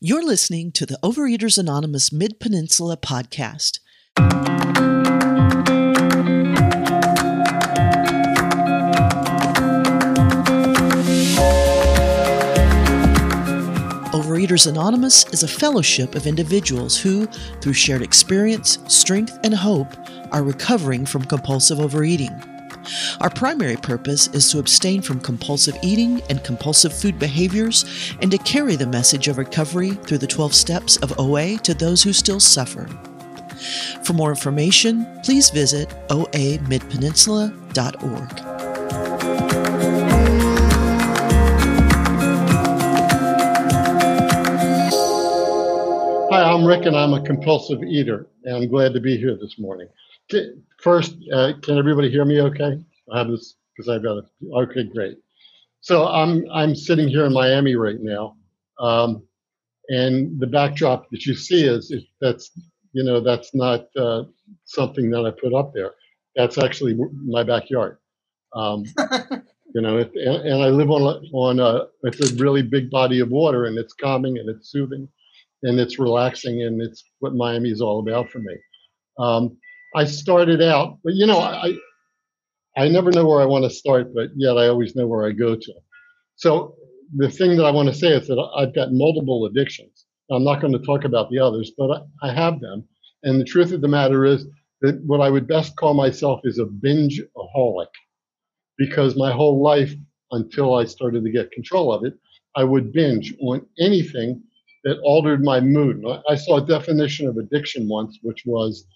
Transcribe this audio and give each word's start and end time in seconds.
You're 0.00 0.24
listening 0.24 0.70
to 0.74 0.86
the 0.86 0.96
Overeaters 1.02 1.58
Anonymous 1.58 2.12
Mid 2.12 2.38
Peninsula 2.38 2.96
podcast. 2.96 3.80
Overeaters 14.12 14.68
Anonymous 14.68 15.26
is 15.32 15.42
a 15.42 15.48
fellowship 15.48 16.14
of 16.14 16.28
individuals 16.28 16.96
who, 16.96 17.26
through 17.60 17.72
shared 17.72 18.02
experience, 18.02 18.78
strength, 18.86 19.36
and 19.42 19.52
hope, 19.52 19.92
are 20.30 20.44
recovering 20.44 21.04
from 21.06 21.24
compulsive 21.24 21.80
overeating. 21.80 22.30
Our 23.20 23.30
primary 23.30 23.76
purpose 23.76 24.28
is 24.28 24.50
to 24.50 24.58
abstain 24.58 25.02
from 25.02 25.20
compulsive 25.20 25.76
eating 25.82 26.22
and 26.30 26.42
compulsive 26.44 26.92
food 26.92 27.18
behaviors 27.18 27.84
and 28.20 28.30
to 28.30 28.38
carry 28.38 28.76
the 28.76 28.86
message 28.86 29.28
of 29.28 29.38
recovery 29.38 29.90
through 29.90 30.18
the 30.18 30.26
12 30.26 30.54
steps 30.54 30.96
of 30.98 31.18
OA 31.18 31.56
to 31.58 31.74
those 31.74 32.02
who 32.02 32.12
still 32.12 32.40
suffer. 32.40 32.88
For 34.04 34.12
more 34.12 34.30
information, 34.30 35.06
please 35.24 35.50
visit 35.50 35.88
oamidpeninsula.org. 36.08 38.38
Hi, 46.30 46.42
I'm 46.42 46.64
Rick, 46.64 46.86
and 46.86 46.96
I'm 46.96 47.14
a 47.14 47.22
compulsive 47.22 47.82
eater, 47.82 48.28
and 48.44 48.56
I'm 48.56 48.68
glad 48.68 48.92
to 48.92 49.00
be 49.00 49.16
here 49.16 49.34
this 49.34 49.58
morning. 49.58 49.88
First, 50.80 51.16
uh, 51.32 51.52
can 51.62 51.78
everybody 51.78 52.10
hear 52.10 52.24
me? 52.24 52.40
Okay, 52.40 52.78
I 53.12 53.18
have 53.18 53.28
this 53.28 53.56
because 53.76 53.88
I've 53.88 54.02
got 54.02 54.18
it. 54.18 54.24
Okay, 54.52 54.84
great. 54.84 55.18
So 55.80 56.06
I'm 56.06 56.44
I'm 56.52 56.74
sitting 56.74 57.08
here 57.08 57.24
in 57.24 57.32
Miami 57.32 57.76
right 57.76 58.00
now, 58.00 58.36
um, 58.80 59.22
and 59.88 60.38
the 60.38 60.46
backdrop 60.46 61.08
that 61.10 61.24
you 61.26 61.34
see 61.34 61.64
is, 61.66 61.90
is 61.90 62.04
that's 62.20 62.50
you 62.92 63.04
know 63.04 63.20
that's 63.20 63.54
not 63.54 63.86
uh, 63.96 64.24
something 64.64 65.10
that 65.10 65.24
I 65.24 65.30
put 65.30 65.54
up 65.54 65.72
there. 65.74 65.94
That's 66.36 66.58
actually 66.58 66.96
my 67.24 67.42
backyard. 67.42 67.98
Um, 68.54 68.84
you 69.74 69.80
know, 69.80 69.98
it, 69.98 70.12
and, 70.14 70.48
and 70.48 70.62
I 70.62 70.68
live 70.68 70.90
on 70.90 71.02
on 71.32 71.60
a 71.60 71.86
it's 72.02 72.32
a 72.32 72.34
really 72.42 72.62
big 72.62 72.90
body 72.90 73.20
of 73.20 73.30
water, 73.30 73.64
and 73.64 73.78
it's 73.78 73.94
calming 73.94 74.38
and 74.38 74.48
it's 74.48 74.70
soothing 74.70 75.08
and 75.64 75.80
it's 75.80 75.98
relaxing 75.98 76.62
and 76.62 76.80
it's 76.80 77.02
what 77.18 77.34
Miami 77.34 77.70
is 77.70 77.80
all 77.80 78.00
about 78.00 78.30
for 78.30 78.38
me. 78.38 78.56
Um, 79.18 79.56
I 79.94 80.04
started 80.04 80.62
out, 80.62 80.98
but 81.02 81.14
you 81.14 81.26
know, 81.26 81.38
I 81.40 81.72
I 82.76 82.88
never 82.88 83.10
know 83.10 83.26
where 83.26 83.40
I 83.40 83.46
want 83.46 83.64
to 83.64 83.70
start, 83.70 84.14
but 84.14 84.30
yet 84.36 84.56
I 84.56 84.68
always 84.68 84.94
know 84.94 85.06
where 85.06 85.26
I 85.26 85.32
go 85.32 85.56
to. 85.56 85.72
So 86.36 86.76
the 87.16 87.30
thing 87.30 87.56
that 87.56 87.64
I 87.64 87.70
want 87.70 87.88
to 87.88 87.94
say 87.94 88.08
is 88.08 88.28
that 88.28 88.38
I've 88.56 88.74
got 88.74 88.92
multiple 88.92 89.46
addictions. 89.46 90.04
I'm 90.30 90.44
not 90.44 90.60
going 90.60 90.74
to 90.74 90.78
talk 90.86 91.04
about 91.04 91.30
the 91.30 91.38
others, 91.38 91.72
but 91.76 91.90
I, 92.22 92.28
I 92.28 92.32
have 92.32 92.60
them. 92.60 92.84
And 93.24 93.40
the 93.40 93.44
truth 93.44 93.72
of 93.72 93.80
the 93.80 93.88
matter 93.88 94.24
is 94.24 94.46
that 94.82 95.02
what 95.04 95.20
I 95.20 95.30
would 95.30 95.48
best 95.48 95.74
call 95.76 95.94
myself 95.94 96.40
is 96.44 96.58
a 96.58 96.66
binge-aholic, 96.66 97.88
because 98.76 99.16
my 99.16 99.32
whole 99.32 99.60
life 99.62 99.92
until 100.30 100.74
I 100.74 100.84
started 100.84 101.24
to 101.24 101.32
get 101.32 101.50
control 101.50 101.92
of 101.92 102.04
it, 102.04 102.14
I 102.54 102.62
would 102.62 102.92
binge 102.92 103.34
on 103.40 103.66
anything 103.80 104.42
that 104.84 105.00
altered 105.00 105.42
my 105.42 105.60
mood. 105.60 106.04
I 106.28 106.36
saw 106.36 106.58
a 106.58 106.66
definition 106.66 107.26
of 107.26 107.38
addiction 107.38 107.88
once, 107.88 108.18
which 108.22 108.42
was 108.46 108.86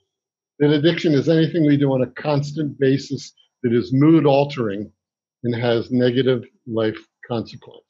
that 0.62 0.70
addiction 0.70 1.12
is 1.12 1.28
anything 1.28 1.66
we 1.66 1.76
do 1.76 1.92
on 1.92 2.02
a 2.02 2.22
constant 2.22 2.78
basis 2.78 3.32
that 3.64 3.72
is 3.72 3.92
mood 3.92 4.24
altering 4.24 4.92
and 5.42 5.52
has 5.56 5.90
negative 5.90 6.44
life 6.68 6.98
consequences. 7.26 7.82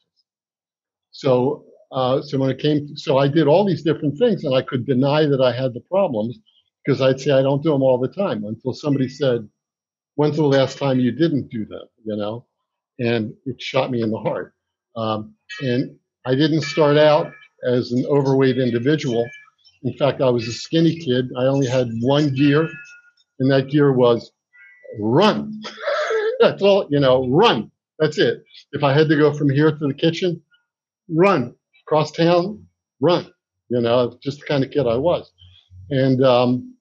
So, 1.10 1.66
uh, 1.92 2.22
so 2.22 2.38
when 2.38 2.48
it 2.48 2.58
came, 2.58 2.88
to, 2.88 2.96
so 2.96 3.18
I 3.18 3.28
did 3.28 3.46
all 3.46 3.66
these 3.66 3.82
different 3.82 4.16
things, 4.18 4.44
and 4.44 4.54
I 4.54 4.62
could 4.62 4.86
deny 4.86 5.26
that 5.26 5.42
I 5.42 5.52
had 5.52 5.74
the 5.74 5.82
problems 5.82 6.38
because 6.82 7.02
I'd 7.02 7.20
say 7.20 7.32
I 7.32 7.42
don't 7.42 7.62
do 7.62 7.72
them 7.72 7.82
all 7.82 7.98
the 7.98 8.08
time 8.08 8.46
until 8.46 8.72
somebody 8.72 9.06
said, 9.06 9.46
"When's 10.14 10.36
the 10.36 10.44
last 10.44 10.78
time 10.78 10.98
you 10.98 11.12
didn't 11.12 11.50
do 11.50 11.66
them?" 11.66 11.86
You 12.06 12.16
know, 12.16 12.46
and 12.98 13.34
it 13.44 13.60
shot 13.60 13.90
me 13.90 14.00
in 14.00 14.10
the 14.10 14.18
heart. 14.18 14.54
Um, 14.96 15.34
and 15.60 15.94
I 16.24 16.34
didn't 16.34 16.62
start 16.62 16.96
out 16.96 17.34
as 17.68 17.92
an 17.92 18.06
overweight 18.06 18.56
individual. 18.56 19.28
In 19.84 19.94
fact, 19.94 20.20
I 20.20 20.30
was 20.30 20.46
a 20.46 20.52
skinny 20.52 20.96
kid. 20.96 21.30
I 21.36 21.44
only 21.44 21.66
had 21.66 21.90
one 22.00 22.34
gear, 22.34 22.68
and 23.40 23.50
that 23.50 23.68
gear 23.68 23.92
was 23.92 24.30
run. 24.98 25.60
That's 26.40 26.62
all, 26.62 26.86
you 26.90 27.00
know, 27.00 27.28
run. 27.28 27.70
That's 27.98 28.18
it. 28.18 28.44
If 28.72 28.82
I 28.82 28.92
had 28.92 29.08
to 29.08 29.16
go 29.16 29.32
from 29.32 29.50
here 29.50 29.70
to 29.70 29.86
the 29.86 29.94
kitchen, 29.94 30.42
run. 31.08 31.54
Cross 31.86 32.12
town, 32.12 32.66
run. 33.00 33.32
You 33.68 33.80
know, 33.80 34.18
just 34.22 34.40
the 34.40 34.46
kind 34.46 34.64
of 34.64 34.70
kid 34.70 34.86
I 34.86 34.96
was. 34.96 35.30
And, 35.90 36.22
um, 36.24 36.74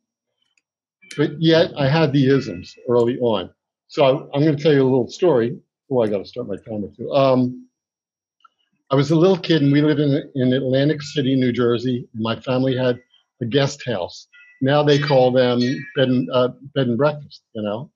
but 1.17 1.41
yet 1.41 1.72
I 1.78 1.88
had 1.88 2.13
the 2.13 2.28
isms 2.28 2.75
early 2.88 3.19
on. 3.19 3.50
So 3.88 4.06
I, 4.06 4.38
am 4.38 4.44
going 4.44 4.56
to 4.56 4.61
tell 4.63 4.73
you 4.73 4.84
a 4.84 4.84
little 4.84 5.09
story. 5.09 5.59
Oh, 5.91 6.01
I 6.01 6.07
got 6.07 6.19
to 6.19 6.25
start 6.25 6.47
my 6.47 6.56
timer 6.56 6.88
too. 6.95 7.11
Um, 7.11 7.67
I 8.91 8.96
was 8.96 9.09
a 9.09 9.16
little 9.16 9.38
kid 9.38 9.62
and 9.62 9.72
we 9.72 9.81
lived 9.81 10.02
in, 10.02 10.29
in 10.35 10.52
Atlantic 10.52 11.02
City, 11.02 11.34
New 11.35 11.53
Jersey. 11.53 12.09
My 12.13 12.38
family 12.38 12.75
had 12.75 13.00
a 13.41 13.46
guest 13.46 13.81
house. 13.85 14.28
Now 14.62 14.84
they 14.84 15.00
call 15.00 15.31
them 15.31 15.59
bed 15.96 16.09
and, 16.09 16.29
uh, 16.34 16.50
bed 16.75 16.88
and 16.88 16.97
breakfast, 16.97 17.41
you 17.53 17.62
know. 17.62 17.90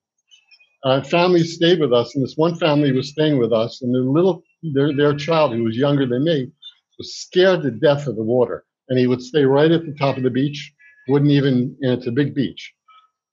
Uh, 0.86 1.02
families 1.02 1.56
stayed 1.56 1.82
with 1.82 1.92
us, 1.92 2.16
and 2.16 2.24
this 2.24 2.38
one 2.38 2.56
family 2.56 2.94
was 2.94 3.10
staying 3.10 3.40
with 3.40 3.52
us, 3.52 3.82
and 3.82 3.94
their 3.94 4.04
little, 4.04 4.44
their, 4.74 4.96
their 4.96 5.14
child, 5.16 5.52
who 5.52 5.64
was 5.64 5.76
younger 5.76 6.06
than 6.06 6.24
me, 6.24 6.50
was 6.98 7.18
scared 7.18 7.64
to 7.64 7.72
death 7.72 8.08
of 8.08 8.16
the 8.16 8.24
water. 8.24 8.64
And 8.88 8.98
he 8.98 9.08
would 9.08 9.22
stay 9.22 9.44
right 9.44 9.72
at 9.72 9.86
the 9.86 9.96
top 9.96 10.16
of 10.16 10.24
the 10.24 10.30
beach, 10.30 10.74
wouldn't 11.10 11.32
even, 11.32 11.76
and 11.82 11.92
it's 11.92 12.08
a 12.08 12.12
big 12.12 12.34
beach. 12.34 12.74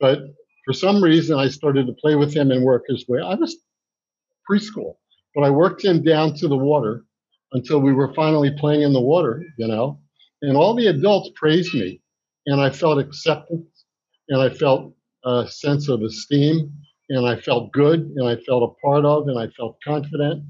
But 0.01 0.19
for 0.65 0.73
some 0.73 1.03
reason, 1.03 1.39
I 1.39 1.49
started 1.49 1.87
to 1.87 1.93
play 1.93 2.17
with 2.17 2.35
him 2.35 2.51
and 2.51 2.65
work 2.65 2.85
his 2.89 3.07
way. 3.07 3.21
I 3.21 3.35
was 3.35 3.57
preschool, 4.51 4.97
but 5.35 5.45
I 5.45 5.51
worked 5.51 5.85
him 5.85 6.03
down 6.03 6.35
to 6.37 6.49
the 6.49 6.57
water 6.57 7.05
until 7.53 7.81
we 7.81 7.93
were 7.93 8.13
finally 8.15 8.51
playing 8.51 8.83
in 8.83 8.93
the 8.93 9.01
water, 9.01 9.43
you 9.59 9.69
know. 9.69 10.01
And 10.43 10.57
all 10.57 10.75
the 10.75 10.89
adults 10.89 11.31
praised 11.35 11.75
me, 11.75 12.01
and 12.47 12.61
I 12.61 12.71
felt 12.71 12.99
acceptance, 12.99 13.85
and 14.29 14.41
I 14.41 14.51
felt 14.51 14.95
a 15.25 15.47
sense 15.49 15.89
of 15.89 16.03
esteem, 16.03 16.73
and 17.11 17.27
I 17.27 17.37
felt 17.37 17.73
good, 17.73 18.01
and 18.17 18.27
I 18.27 18.37
felt 18.37 18.63
a 18.63 18.87
part 18.87 19.05
of, 19.05 19.29
and 19.29 19.39
I 19.39 19.49
felt 19.49 19.79
confident, 19.85 20.45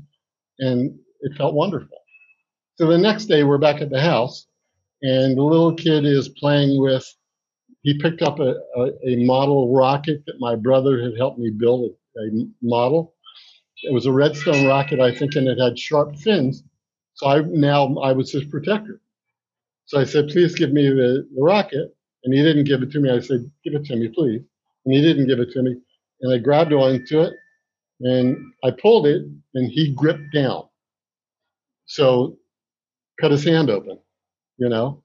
and 0.60 0.98
it 1.20 1.36
felt 1.36 1.54
wonderful. 1.54 1.98
So 2.76 2.86
the 2.86 2.98
next 2.98 3.26
day, 3.26 3.44
we're 3.44 3.58
back 3.58 3.82
at 3.82 3.90
the 3.90 4.00
house, 4.00 4.46
and 5.02 5.36
the 5.36 5.42
little 5.42 5.74
kid 5.74 6.04
is 6.06 6.28
playing 6.28 6.80
with. 6.80 7.06
He 7.82 7.98
picked 7.98 8.22
up 8.22 8.38
a, 8.38 8.54
a, 8.76 8.90
a 9.08 9.24
model 9.24 9.74
rocket 9.74 10.22
that 10.26 10.36
my 10.38 10.54
brother 10.54 11.02
had 11.02 11.16
helped 11.18 11.40
me 11.40 11.50
build 11.50 11.90
a, 12.16 12.20
a 12.20 12.46
model. 12.62 13.14
It 13.82 13.92
was 13.92 14.06
a 14.06 14.12
redstone 14.12 14.66
rocket, 14.66 15.00
I 15.00 15.12
think, 15.12 15.34
and 15.34 15.48
it 15.48 15.58
had 15.58 15.76
sharp 15.76 16.16
fins 16.16 16.62
so 17.14 17.26
I 17.26 17.40
now 17.42 17.96
I 17.98 18.12
was 18.12 18.32
his 18.32 18.44
protector. 18.44 19.00
So 19.86 20.00
I 20.00 20.04
said, 20.04 20.28
please 20.28 20.54
give 20.54 20.72
me 20.72 20.88
the, 20.88 21.28
the 21.34 21.42
rocket. 21.42 21.94
And 22.24 22.32
he 22.32 22.42
didn't 22.42 22.64
give 22.64 22.82
it 22.82 22.90
to 22.92 23.00
me. 23.00 23.10
I 23.10 23.20
said, 23.20 23.50
give 23.64 23.74
it 23.74 23.84
to 23.86 23.96
me, 23.96 24.08
please. 24.08 24.42
And 24.84 24.94
he 24.94 25.02
didn't 25.02 25.26
give 25.26 25.40
it 25.40 25.50
to 25.50 25.62
me. 25.62 25.76
And 26.20 26.32
I 26.32 26.38
grabbed 26.38 26.72
onto 26.72 27.20
it 27.20 27.34
and 28.00 28.36
I 28.64 28.70
pulled 28.70 29.06
it 29.06 29.22
and 29.54 29.70
he 29.70 29.92
gripped 29.94 30.32
down. 30.32 30.64
So 31.86 32.38
cut 33.20 33.32
his 33.32 33.44
hand 33.44 33.70
open, 33.70 33.98
you 34.56 34.68
know. 34.68 35.02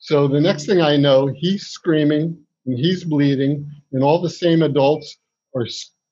So 0.00 0.26
the 0.28 0.40
next 0.40 0.66
thing 0.66 0.80
I 0.80 0.96
know, 0.96 1.30
he's 1.36 1.66
screaming 1.66 2.38
and 2.66 2.78
he's 2.78 3.04
bleeding, 3.04 3.70
and 3.92 4.02
all 4.02 4.20
the 4.20 4.30
same 4.30 4.62
adults 4.62 5.18
are 5.54 5.66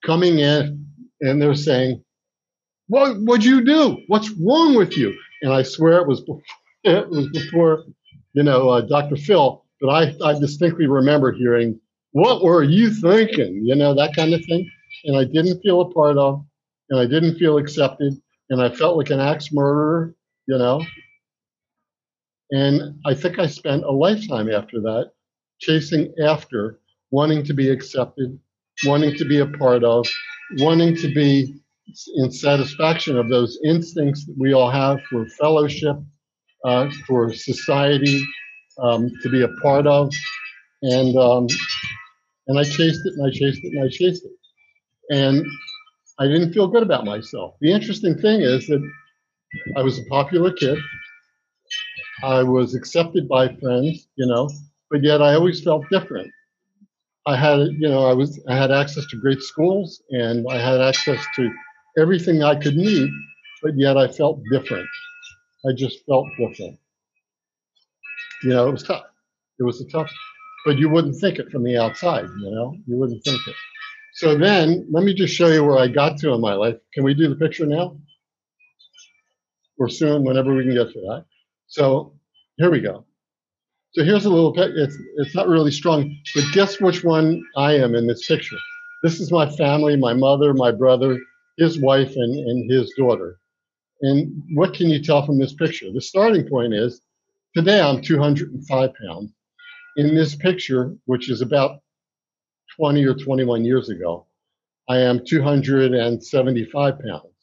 coming 0.05 0.39
in 0.39 0.87
and 1.21 1.41
they're 1.41 1.55
saying, 1.55 2.03
What 2.89 3.17
would 3.21 3.45
you 3.45 3.65
do? 3.65 3.99
What's 4.09 4.31
wrong 4.31 4.75
with 4.75 4.97
you? 4.97 5.17
And 5.43 5.53
I 5.53 5.63
swear 5.63 5.99
it 5.99 6.09
was 6.09 6.21
before, 6.21 6.43
it 6.85 7.09
was 7.09 7.29
before 7.31 7.85
you 8.35 8.43
know 8.43 8.69
uh, 8.71 8.81
Dr. 8.83 9.17
Phil, 9.17 9.65
but 9.81 9.89
I 9.89 10.15
I 10.25 10.39
distinctly 10.39 10.87
remember 10.87 11.33
hearing, 11.33 11.81
"What 12.13 12.43
were 12.43 12.63
you 12.63 12.91
thinking?" 12.91 13.63
You 13.65 13.75
know 13.75 13.95
that 13.95 14.15
kind 14.17 14.35
of 14.35 14.45
thing, 14.45 14.71
and 15.05 15.17
I 15.17 15.25
didn't 15.25 15.61
feel 15.61 15.81
a 15.81 15.91
part 15.93 16.19
of, 16.19 16.45
and 16.91 17.01
I 17.01 17.07
didn't 17.07 17.39
feel 17.39 17.59
accepted, 17.59 18.15
and 18.51 18.63
I 18.63 18.71
felt 18.71 18.97
like 18.97 19.11
an 19.11 19.21
axe 19.21 19.53
murderer, 19.53 20.15
you 20.47 20.59
know. 20.59 20.83
And 22.51 23.01
I 23.05 23.15
think 23.15 23.39
I 23.39 23.47
spent 23.47 23.85
a 23.85 23.91
lifetime 23.91 24.51
after 24.51 24.81
that 24.81 25.13
chasing 25.61 26.15
after 26.25 26.81
wanting 27.11 27.45
to 27.45 27.55
be 27.55 27.69
accepted, 27.71 28.39
wanting 28.85 29.15
to 29.17 29.25
be 29.25 29.41
a 29.41 29.47
part 29.47 29.85
of, 29.85 30.07
wanting 30.59 30.97
to 30.97 31.13
be 31.15 31.55
in 32.17 32.31
satisfaction 32.31 33.19
of 33.19 33.29
those 33.29 33.59
instincts 33.65 34.27
that 34.27 34.37
we 34.39 34.53
all 34.53 34.71
have 34.71 35.01
for 35.11 35.27
fellowship, 35.41 35.97
uh, 36.65 36.91
for 37.07 37.33
society, 37.33 38.25
um, 38.79 39.11
to 39.23 39.29
be 39.29 39.43
a 39.43 39.49
part 39.63 39.87
of, 39.87 40.13
and 40.83 41.17
um, 41.17 41.47
and 42.47 42.59
I 42.59 42.65
chased 42.65 43.01
it 43.05 43.15
and 43.17 43.27
I 43.27 43.31
chased 43.31 43.65
it 43.65 43.73
and 43.73 43.85
I 43.85 43.89
chased 43.89 44.25
it, 44.25 44.33
and 45.11 45.45
I 46.19 46.27
didn't 46.27 46.53
feel 46.53 46.69
good 46.69 46.83
about 46.83 47.05
myself. 47.05 47.55
The 47.61 47.73
interesting 47.73 48.19
thing 48.19 48.43
is 48.43 48.67
that 48.69 48.83
I 49.77 49.83
was 49.83 49.99
a 49.99 50.05
popular 50.05 50.53
kid. 50.53 50.79
I 52.23 52.43
was 52.43 52.75
accepted 52.75 53.29
by 53.29 53.49
friends, 53.57 54.09
you 54.17 54.27
know, 54.27 54.49
but 54.91 55.03
yet 55.03 55.23
I 55.23 55.35
always 55.35 55.63
felt 55.63 55.85
different. 55.91 56.31
I 57.27 57.37
had, 57.37 57.59
you 57.79 57.89
know, 57.89 58.07
I 58.07 58.15
was, 58.15 58.41
I 58.49 58.57
had 58.57 58.71
access 58.71 59.07
to 59.07 59.17
great 59.17 59.43
schools 59.43 60.03
and 60.11 60.47
I 60.51 60.59
had 60.59 60.81
access 60.81 61.25
to 61.37 61.51
everything 61.97 62.43
I 62.43 62.55
could 62.55 62.77
need, 62.77 63.11
but 63.63 63.73
yet 63.77 63.97
I 63.97 64.09
felt 64.09 64.41
different. 64.51 64.89
I 65.69 65.73
just 65.75 66.05
felt 66.07 66.27
different. 66.39 66.79
You 68.43 68.51
know, 68.51 68.69
it 68.69 68.73
was 68.73 68.83
tough. 68.83 69.05
It 69.59 69.65
was 69.65 69.81
a 69.81 69.89
tough, 69.89 70.11
but 70.65 70.79
you 70.79 70.89
wouldn't 70.89 71.17
think 71.17 71.39
it 71.39 71.51
from 71.51 71.65
the 71.65 71.77
outside, 71.77 72.27
you 72.41 72.51
know, 72.51 72.77
you 72.87 72.97
wouldn't 72.97 73.25
think 73.25 73.41
it. 73.47 73.55
So 74.15 74.37
then 74.37 74.87
let 74.91 75.05
me 75.05 75.15
just 75.15 75.35
show 75.35 75.49
you 75.49 75.65
where 75.65 75.79
I 75.79 75.89
got 75.89 76.19
to 76.19 76.33
in 76.33 76.41
my 76.41 76.55
life. 76.55 76.77
Can 76.95 77.05
we 77.05 77.15
do 77.15 77.29
the 77.29 77.37
picture 77.37 77.67
now? 77.67 77.97
Or 79.79 79.89
soon, 79.89 80.25
whenever 80.25 80.55
we 80.55 80.65
can 80.65 80.75
get 80.75 80.93
to 80.93 81.01
that. 81.01 81.25
So 81.67 82.15
here 82.57 82.71
we 82.71 82.81
go. 82.81 83.05
So 83.93 84.05
here's 84.05 84.27
a 84.27 84.31
little 84.31 84.53
bit, 84.53 84.73
it's, 84.77 84.97
it's 85.17 85.35
not 85.35 85.49
really 85.49 85.71
strong, 85.71 86.15
but 86.35 86.45
guess 86.53 86.81
which 86.81 87.03
one 87.03 87.43
I 87.57 87.75
am 87.75 87.95
in 87.95 88.07
this 88.07 88.27
picture. 88.27 88.57
This 89.03 89.19
is 89.19 89.33
my 89.33 89.49
family, 89.51 89.97
my 89.97 90.13
mother, 90.13 90.53
my 90.53 90.71
brother, 90.71 91.19
his 91.59 91.81
wife, 91.81 92.13
and, 92.17 92.39
and 92.39 92.71
his 92.71 92.93
daughter. 92.97 93.39
And 94.01 94.43
what 94.55 94.75
can 94.75 94.89
you 94.89 95.03
tell 95.03 95.27
from 95.27 95.39
this 95.39 95.53
picture? 95.53 95.93
The 95.93 96.01
starting 96.01 96.49
point 96.49 96.73
is 96.73 97.03
today 97.55 97.81
I'm 97.81 98.01
205 98.01 98.91
pounds. 98.95 99.33
In 99.97 100.15
this 100.15 100.37
picture, 100.37 100.95
which 101.07 101.29
is 101.29 101.43
about 101.43 101.81
20 102.77 103.05
or 103.05 103.15
21 103.15 103.65
years 103.65 103.89
ago, 103.89 104.27
I 104.89 104.99
am 104.99 105.25
275 105.25 106.95
pounds. 107.01 107.35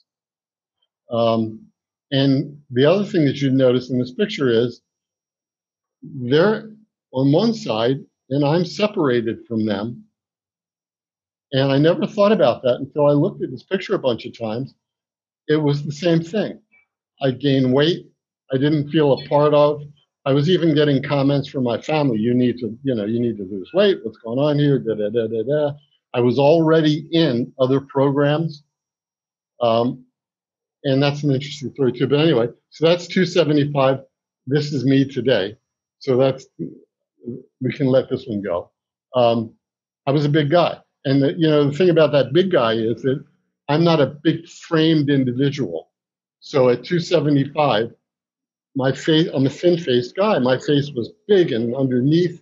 Um, 1.11 1.67
and 2.11 2.61
the 2.71 2.85
other 2.85 3.03
thing 3.03 3.25
that 3.25 3.41
you 3.41 3.51
notice 3.51 3.89
in 3.89 3.99
this 3.99 4.13
picture 4.13 4.49
is 4.49 4.81
they're 6.01 6.71
on 7.11 7.31
one 7.31 7.53
side 7.53 7.97
and 8.29 8.45
I'm 8.45 8.65
separated 8.65 9.45
from 9.47 9.65
them. 9.65 10.04
And 11.53 11.71
I 11.71 11.77
never 11.77 12.05
thought 12.07 12.31
about 12.31 12.63
that 12.63 12.75
until 12.75 13.07
I 13.07 13.11
looked 13.11 13.43
at 13.43 13.51
this 13.51 13.63
picture 13.63 13.95
a 13.95 13.99
bunch 13.99 14.25
of 14.25 14.37
times. 14.37 14.73
It 15.47 15.57
was 15.57 15.83
the 15.83 15.91
same 15.91 16.21
thing. 16.21 16.59
I 17.21 17.31
gained 17.31 17.73
weight. 17.73 18.07
I 18.51 18.57
didn't 18.57 18.89
feel 18.89 19.13
a 19.13 19.27
part 19.27 19.53
of. 19.53 19.81
I 20.25 20.33
was 20.33 20.49
even 20.49 20.73
getting 20.73 21.03
comments 21.03 21.47
from 21.47 21.63
my 21.63 21.79
family. 21.79 22.17
You 22.17 22.33
need 22.33 22.57
to, 22.59 22.77
you 22.83 22.95
know, 22.95 23.05
you 23.05 23.19
need 23.19 23.37
to 23.37 23.43
lose 23.43 23.69
weight. 23.73 23.99
What's 24.03 24.17
going 24.17 24.39
on 24.39 24.57
here? 24.57 24.79
Da 24.79 24.95
da 24.95 25.09
da 25.09 25.27
da 25.27 25.43
da. 25.43 25.71
I 26.13 26.19
was 26.19 26.39
already 26.39 27.07
in 27.11 27.53
other 27.59 27.79
programs, 27.79 28.63
um, 29.61 30.03
and 30.83 31.01
that's 31.01 31.23
an 31.23 31.31
interesting 31.31 31.71
story 31.73 31.91
too. 31.91 32.07
But 32.07 32.21
anyway, 32.21 32.47
so 32.69 32.87
that's 32.87 33.07
275. 33.07 33.99
This 34.47 34.73
is 34.73 34.85
me 34.85 35.05
today. 35.05 35.57
So 35.99 36.17
that's 36.17 36.47
we 37.61 37.73
can 37.73 37.87
let 37.87 38.09
this 38.09 38.25
one 38.27 38.41
go. 38.41 38.71
Um, 39.15 39.53
I 40.07 40.11
was 40.11 40.25
a 40.25 40.29
big 40.29 40.49
guy, 40.49 40.79
and 41.05 41.21
the, 41.21 41.33
you 41.37 41.47
know 41.47 41.69
the 41.69 41.77
thing 41.77 41.89
about 41.89 42.11
that 42.11 42.33
big 42.33 42.51
guy 42.51 42.73
is 42.73 43.01
that 43.03 43.23
I'm 43.69 43.83
not 43.83 44.01
a 44.01 44.07
big 44.07 44.47
framed 44.47 45.09
individual. 45.09 45.89
So 46.39 46.69
at 46.69 46.83
275, 46.83 47.91
my 48.75 48.91
face, 48.91 49.27
I'm 49.33 49.45
a 49.45 49.49
thin 49.49 49.77
faced 49.77 50.15
guy. 50.15 50.37
My 50.39 50.57
face 50.57 50.91
was 50.95 51.11
big 51.27 51.51
and 51.51 51.75
underneath. 51.75 52.41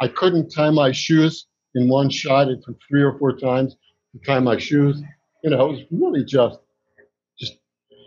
I 0.00 0.08
couldn't 0.08 0.50
tie 0.50 0.70
my 0.70 0.92
shoes 0.92 1.46
in 1.74 1.88
one 1.88 2.08
shot. 2.08 2.48
It 2.48 2.62
took 2.64 2.78
three 2.88 3.02
or 3.02 3.18
four 3.18 3.36
times 3.36 3.76
to 4.12 4.18
tie 4.24 4.38
my 4.38 4.56
shoes. 4.56 5.02
You 5.42 5.50
know, 5.50 5.66
it 5.66 5.72
was 5.72 5.80
really 5.90 6.24
just, 6.24 6.58
just 7.38 7.58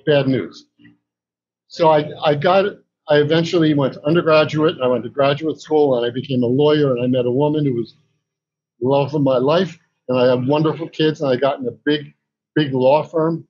bad 0.05 0.27
news. 0.27 0.65
So 1.67 1.89
I, 1.89 2.09
I 2.23 2.35
got, 2.35 2.65
I 3.09 3.17
eventually 3.17 3.73
went 3.73 3.93
to 3.93 4.05
undergraduate. 4.05 4.77
I 4.81 4.87
went 4.87 5.03
to 5.03 5.09
graduate 5.09 5.59
school 5.59 5.97
and 5.97 6.05
I 6.05 6.09
became 6.09 6.41
a 6.43 6.47
lawyer 6.47 6.95
and 6.95 7.03
I 7.03 7.07
met 7.07 7.25
a 7.25 7.31
woman 7.31 7.65
who 7.65 7.75
was 7.75 7.93
love 8.81 9.13
of 9.13 9.21
my 9.21 9.37
life. 9.37 9.77
And 10.07 10.19
I 10.19 10.27
have 10.27 10.47
wonderful 10.47 10.89
kids 10.89 11.21
and 11.21 11.29
I 11.31 11.35
got 11.35 11.59
in 11.59 11.67
a 11.67 11.77
big, 11.85 12.13
big 12.55 12.73
law 12.73 13.03
firm 13.03 13.47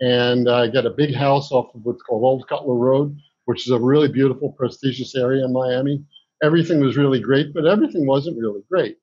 and 0.00 0.48
I 0.48 0.68
got 0.68 0.86
a 0.86 0.90
big 0.90 1.14
house 1.14 1.52
off 1.52 1.74
of 1.74 1.84
what's 1.84 2.02
called 2.02 2.24
Old 2.24 2.48
Cutler 2.48 2.76
Road 2.76 3.16
which 3.50 3.66
is 3.66 3.72
a 3.72 3.80
really 3.80 4.06
beautiful, 4.06 4.52
prestigious 4.52 5.16
area 5.16 5.44
in 5.44 5.52
Miami. 5.52 6.04
Everything 6.40 6.78
was 6.78 6.96
really 6.96 7.18
great, 7.18 7.52
but 7.52 7.66
everything 7.66 8.06
wasn't 8.06 8.38
really 8.38 8.62
great 8.70 8.96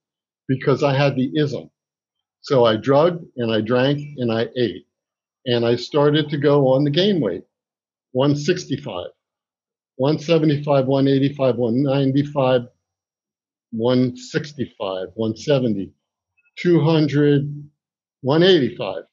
because 0.48 0.84
I 0.84 0.96
had 0.96 1.18
the 1.18 1.30
ism. 1.36 1.70
So 2.40 2.64
I 2.64 2.78
drugged 2.78 3.26
and 3.36 3.52
I 3.52 3.60
drank 3.60 4.00
and 4.18 4.32
I 4.32 4.48
ate. 4.56 4.88
And 5.46 5.66
I 5.66 5.76
started 5.76 6.30
to 6.30 6.38
go 6.38 6.70
on 6.70 6.86
the 6.86 6.90
gain 6.90 7.20
weight 7.20 7.44
165, 8.14 9.08
175, 9.98 10.86
185, 10.86 11.56
195, 11.58 12.62
165, 13.72 15.08
170, 15.14 15.92
200, 16.58 17.70
185. 18.22 19.04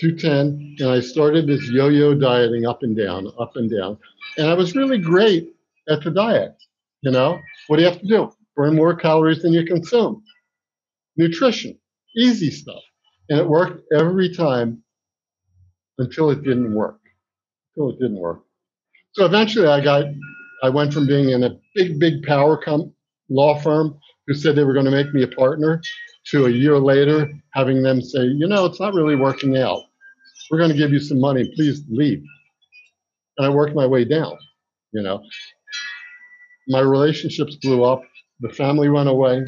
210, 0.00 0.76
and 0.78 0.90
I 0.90 1.00
started 1.00 1.46
this 1.46 1.66
yo-yo 1.70 2.14
dieting 2.14 2.66
up 2.66 2.82
and 2.82 2.96
down, 2.96 3.32
up 3.40 3.56
and 3.56 3.70
down. 3.70 3.96
And 4.36 4.48
I 4.48 4.54
was 4.54 4.76
really 4.76 4.98
great 4.98 5.54
at 5.88 6.04
the 6.04 6.10
diet. 6.10 6.54
You 7.00 7.10
know, 7.12 7.40
what 7.66 7.76
do 7.76 7.82
you 7.82 7.88
have 7.88 8.00
to 8.00 8.06
do? 8.06 8.32
Burn 8.54 8.76
more 8.76 8.94
calories 8.94 9.42
than 9.42 9.52
you 9.52 9.64
consume. 9.64 10.22
Nutrition, 11.16 11.78
easy 12.14 12.50
stuff. 12.50 12.82
And 13.28 13.38
it 13.38 13.48
worked 13.48 13.82
every 13.92 14.34
time 14.34 14.82
until 15.98 16.30
it 16.30 16.42
didn't 16.42 16.74
work. 16.74 17.00
Until 17.74 17.90
it 17.90 17.98
didn't 17.98 18.18
work. 18.18 18.42
So 19.12 19.24
eventually 19.24 19.66
I 19.66 19.82
got, 19.82 20.04
I 20.62 20.68
went 20.68 20.92
from 20.92 21.06
being 21.06 21.30
in 21.30 21.42
a 21.42 21.56
big, 21.74 21.98
big 21.98 22.22
power 22.22 22.56
com- 22.62 22.92
law 23.30 23.58
firm 23.58 23.98
who 24.26 24.34
said 24.34 24.56
they 24.56 24.64
were 24.64 24.74
going 24.74 24.84
to 24.84 24.90
make 24.90 25.12
me 25.14 25.22
a 25.22 25.28
partner 25.28 25.80
to 26.30 26.46
a 26.46 26.50
year 26.50 26.78
later 26.78 27.30
having 27.52 27.82
them 27.82 28.02
say, 28.02 28.24
you 28.24 28.46
know, 28.48 28.66
it's 28.66 28.80
not 28.80 28.94
really 28.94 29.16
working 29.16 29.56
out. 29.56 29.82
We're 30.50 30.58
going 30.58 30.70
to 30.70 30.76
give 30.76 30.92
you 30.92 31.00
some 31.00 31.20
money. 31.20 31.50
Please 31.54 31.82
leave. 31.88 32.22
And 33.38 33.46
I 33.46 33.50
worked 33.50 33.74
my 33.74 33.86
way 33.86 34.04
down, 34.04 34.36
you 34.92 35.02
know. 35.02 35.22
My 36.68 36.80
relationships 36.80 37.56
blew 37.56 37.84
up. 37.84 38.02
The 38.40 38.50
family 38.50 38.88
went 38.88 39.08
away. 39.08 39.44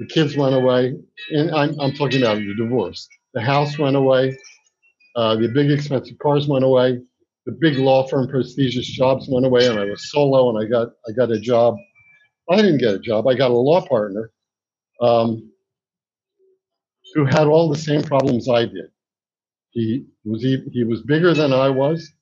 The 0.00 0.06
kids 0.06 0.36
went 0.36 0.54
away. 0.54 0.94
And 1.30 1.54
I'm, 1.54 1.78
I'm 1.80 1.92
talking 1.92 2.22
about 2.22 2.38
the 2.38 2.54
divorce. 2.56 3.08
The 3.34 3.40
house 3.40 3.78
went 3.78 3.96
away. 3.96 4.36
Uh, 5.14 5.36
the 5.36 5.48
big 5.48 5.70
expensive 5.70 6.18
cars 6.18 6.48
went 6.48 6.64
away. 6.64 7.00
The 7.46 7.52
big 7.60 7.78
law 7.78 8.06
firm 8.06 8.28
prestigious 8.28 8.86
jobs 8.86 9.28
went 9.30 9.46
away. 9.46 9.66
And 9.66 9.78
I 9.78 9.84
was 9.84 10.10
solo 10.10 10.50
and 10.50 10.64
I 10.64 10.68
got, 10.68 10.88
I 11.08 11.12
got 11.12 11.30
a 11.30 11.40
job. 11.40 11.76
I 12.50 12.56
didn't 12.56 12.78
get 12.78 12.94
a 12.94 12.98
job. 12.98 13.26
I 13.26 13.34
got 13.34 13.50
a 13.50 13.54
law 13.54 13.86
partner 13.86 14.30
um, 15.00 15.50
who 17.14 17.24
had 17.24 17.46
all 17.46 17.68
the 17.68 17.78
same 17.78 18.02
problems 18.02 18.48
I 18.48 18.66
did. 18.66 18.90
He 19.72 20.06
was 20.24 20.42
he, 20.42 20.62
he 20.72 20.84
was 20.84 21.02
bigger 21.02 21.34
than 21.34 21.52
I 21.52 21.68
was. 21.70 22.12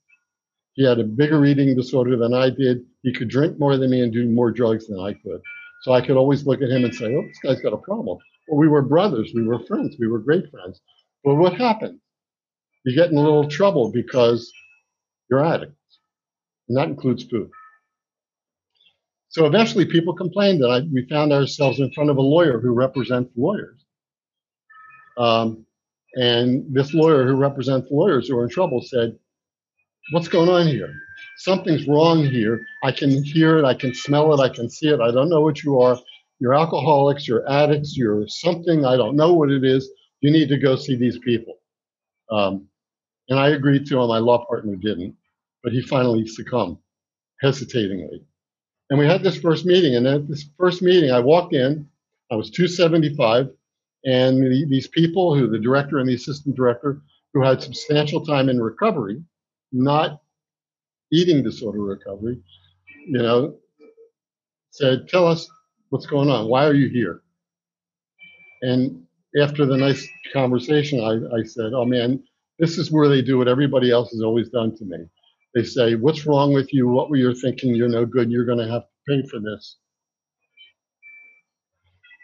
He 0.75 0.85
had 0.87 0.99
a 1.01 1.05
bigger 1.05 1.45
eating 1.45 1.75
disorder 1.77 2.17
than 2.17 2.35
I 2.35 2.51
did. 2.51 2.85
He 3.03 3.13
could 3.13 3.29
drink 3.29 3.59
more 3.59 3.77
than 3.77 3.91
me 3.91 4.03
and 4.03 4.13
do 4.13 4.29
more 4.29 4.51
drugs 4.51 4.89
than 4.89 5.01
I 5.01 5.13
could. 5.15 5.41
So 5.83 5.93
I 5.93 6.01
could 6.01 6.17
always 6.17 6.47
look 6.47 6.63
at 6.63 6.71
him 6.71 6.85
and 6.85 6.95
say, 6.95 7.15
"Oh, 7.15 7.23
this 7.23 7.39
guy's 7.45 7.63
got 7.63 7.73
a 7.75 7.79
problem." 7.79 8.19
Well, 8.49 8.59
we 8.59 8.69
were 8.69 8.83
brothers. 8.83 9.33
We 9.35 9.45
were 9.45 9.61
friends. 9.61 9.97
We 9.99 10.09
were 10.09 10.19
great 10.19 10.51
friends. 10.51 10.81
But 11.25 11.37
what 11.37 11.55
happened? 11.55 12.01
You 12.85 12.97
get 12.97 13.11
in 13.11 13.17
a 13.19 13.23
little 13.23 13.49
trouble 13.49 13.91
because 13.93 14.53
you're 15.31 15.45
addicts, 15.45 15.99
and 16.69 16.79
that 16.79 16.89
includes 16.89 17.25
food. 17.25 17.51
So 19.35 19.47
eventually, 19.47 19.85
people 19.85 20.15
complained 20.15 20.63
that 20.63 20.69
I, 20.69 20.83
we 20.93 21.09
found 21.09 21.33
ourselves 21.33 21.81
in 21.81 21.91
front 21.91 22.09
of 22.09 22.19
a 22.19 22.23
lawyer 22.23 22.61
who 22.61 22.71
represents 22.71 23.33
lawyers. 23.37 23.85
Um, 25.19 25.67
and 26.15 26.73
this 26.73 26.95
lawyer 26.95 27.27
who 27.27 27.35
represents 27.35 27.89
lawyers 27.91 28.29
who 28.29 28.39
are 28.39 28.45
in 28.45 28.49
trouble 28.49 28.81
said, 28.81 29.19
What's 30.13 30.29
going 30.29 30.49
on 30.49 30.69
here? 30.69 30.95
Something's 31.39 31.89
wrong 31.89 32.25
here. 32.25 32.65
I 32.85 32.93
can 32.93 33.25
hear 33.25 33.59
it, 33.59 33.65
I 33.65 33.75
can 33.75 33.93
smell 33.93 34.33
it, 34.35 34.41
I 34.41 34.55
can 34.55 34.71
see 34.71 34.87
it. 34.87 35.01
I 35.01 35.11
don't 35.11 35.31
know 35.31 35.41
what 35.41 35.65
you 35.65 35.81
are. 35.81 35.99
You're 36.39 36.55
alcoholics, 36.55 37.27
you're 37.27 37.51
addicts, 37.51 37.97
you're 37.97 38.29
something. 38.29 38.85
I 38.85 38.97
don't 38.97 39.17
know 39.17 39.33
what 39.33 39.51
it 39.51 39.65
is. 39.65 39.91
You 40.21 40.31
need 40.31 40.49
to 40.51 40.59
go 40.59 40.77
see 40.77 40.95
these 40.95 41.19
people. 41.19 41.57
Um, 42.31 42.69
and 43.29 43.41
I 43.41 43.49
agreed 43.49 43.87
to, 43.87 43.99
and 43.99 44.09
my 44.09 44.19
law 44.19 44.47
partner 44.47 44.77
didn't, 44.77 45.17
but 45.65 45.73
he 45.73 45.83
finally 45.83 46.25
succumbed, 46.25 46.77
hesitatingly. 47.41 48.25
And 48.95 49.01
we 49.01 49.09
had 49.09 49.25
this 49.25 49.37
first 49.37 49.67
meeting, 49.67 49.97
and 49.97 50.07
at 50.07 50.29
this 50.29 50.49
first 50.57 50.81
meeting, 50.81 51.11
I 51.11 51.19
walked 51.19 51.53
in. 51.53 51.89
I 52.31 52.37
was 52.37 52.49
275 52.49 53.49
and 54.05 54.41
the, 54.41 54.67
these 54.71 54.87
people, 54.87 55.35
who 55.35 55.49
the 55.49 55.59
director 55.59 55.99
and 55.99 56.09
the 56.09 56.15
assistant 56.15 56.55
director, 56.55 57.03
who 57.33 57.43
had 57.43 57.61
substantial 57.61 58.25
time 58.25 58.49
in 58.49 58.63
recovery, 58.63 59.21
not 59.73 60.21
eating 61.11 61.43
disorder 61.43 61.81
recovery, 61.81 62.41
you 63.09 63.19
know, 63.19 63.57
said, 64.71 65.09
"Tell 65.09 65.27
us 65.27 65.51
what's 65.89 66.07
going 66.07 66.31
on. 66.31 66.47
Why 66.47 66.65
are 66.65 66.75
you 66.75 66.89
here?" 66.89 67.23
And 68.63 69.05
after 69.43 69.67
the 69.67 69.77
nice 69.77 70.07
conversation, 70.33 71.01
I, 71.01 71.39
I 71.39 71.43
said, 71.43 71.73
"Oh 71.75 71.85
man, 71.85 72.23
this 72.61 72.79
is 72.79 72.93
where 72.93 73.09
they 73.09 73.23
do 73.23 73.39
what 73.39 73.49
everybody 73.49 73.91
else 73.91 74.13
has 74.13 74.23
always 74.23 74.51
done 74.51 74.77
to 74.77 74.85
me. 74.85 74.99
They 75.55 75.65
say, 75.65 75.95
What's 75.95 76.27
wrong 76.27 76.53
with 76.53 76.73
you? 76.73 76.89
What 76.89 77.11
were 77.11 77.17
you 77.17 77.35
thinking? 77.35 77.75
You're 77.75 77.89
no 77.89 78.05
good. 78.05 78.31
You're 78.31 78.45
going 78.45 78.59
to 78.59 78.69
have 78.69 78.83
to 78.83 78.89
pay 79.09 79.27
for 79.29 79.41
this. 79.41 79.77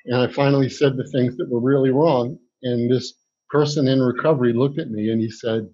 And 0.06 0.16
I 0.16 0.28
finally 0.32 0.68
said 0.68 0.96
the 0.96 1.08
things 1.08 1.36
that 1.36 1.48
were 1.48 1.60
really 1.60 1.90
wrong. 1.90 2.38
And 2.62 2.90
this 2.90 3.14
person 3.48 3.86
in 3.88 4.02
recovery 4.02 4.52
looked 4.52 4.78
at 4.78 4.90
me 4.90 5.10
and 5.10 5.20
he 5.20 5.30
said, 5.30 5.68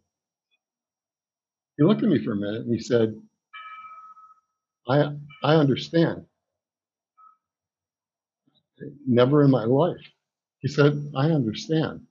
He 1.78 1.84
looked 1.84 2.02
at 2.02 2.08
me 2.10 2.22
for 2.22 2.32
a 2.32 2.36
minute 2.36 2.62
and 2.62 2.74
he 2.74 2.80
said, 2.80 3.14
I, 4.88 5.12
I 5.42 5.54
understand. 5.54 6.26
Never 9.06 9.42
in 9.42 9.50
my 9.50 9.64
life. 9.64 9.96
He 10.60 10.68
said, 10.68 11.10
I 11.16 11.30
understand. 11.30 12.02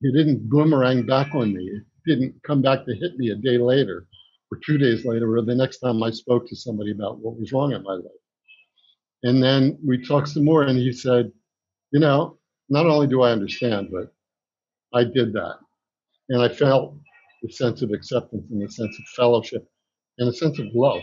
He 0.00 0.12
didn't 0.12 0.48
boomerang 0.48 1.06
back 1.06 1.34
on 1.34 1.54
me. 1.54 1.64
It 1.64 1.84
didn't 2.06 2.42
come 2.42 2.62
back 2.62 2.84
to 2.84 2.94
hit 2.94 3.16
me 3.16 3.30
a 3.30 3.36
day 3.36 3.58
later 3.58 4.07
or 4.50 4.58
two 4.64 4.78
days 4.78 5.04
later 5.04 5.36
or 5.36 5.42
the 5.42 5.54
next 5.54 5.78
time 5.78 6.02
I 6.02 6.10
spoke 6.10 6.48
to 6.48 6.56
somebody 6.56 6.92
about 6.92 7.18
what 7.18 7.38
was 7.38 7.52
wrong 7.52 7.72
in 7.72 7.82
my 7.82 7.94
life. 7.94 8.04
And 9.24 9.42
then 9.42 9.78
we 9.84 10.04
talked 10.04 10.28
some 10.28 10.44
more, 10.44 10.62
and 10.62 10.78
he 10.78 10.92
said, 10.92 11.32
You 11.92 12.00
know, 12.00 12.38
not 12.68 12.86
only 12.86 13.06
do 13.06 13.22
I 13.22 13.32
understand, 13.32 13.88
but 13.90 14.14
I 14.96 15.04
did 15.04 15.32
that. 15.32 15.56
And 16.28 16.42
I 16.42 16.48
felt 16.48 16.94
the 17.42 17.50
sense 17.50 17.82
of 17.82 17.90
acceptance 17.90 18.44
and 18.50 18.62
the 18.62 18.70
sense 18.70 18.96
of 18.98 19.04
fellowship 19.16 19.66
and 20.18 20.28
a 20.28 20.32
sense 20.32 20.58
of 20.58 20.66
love 20.74 21.02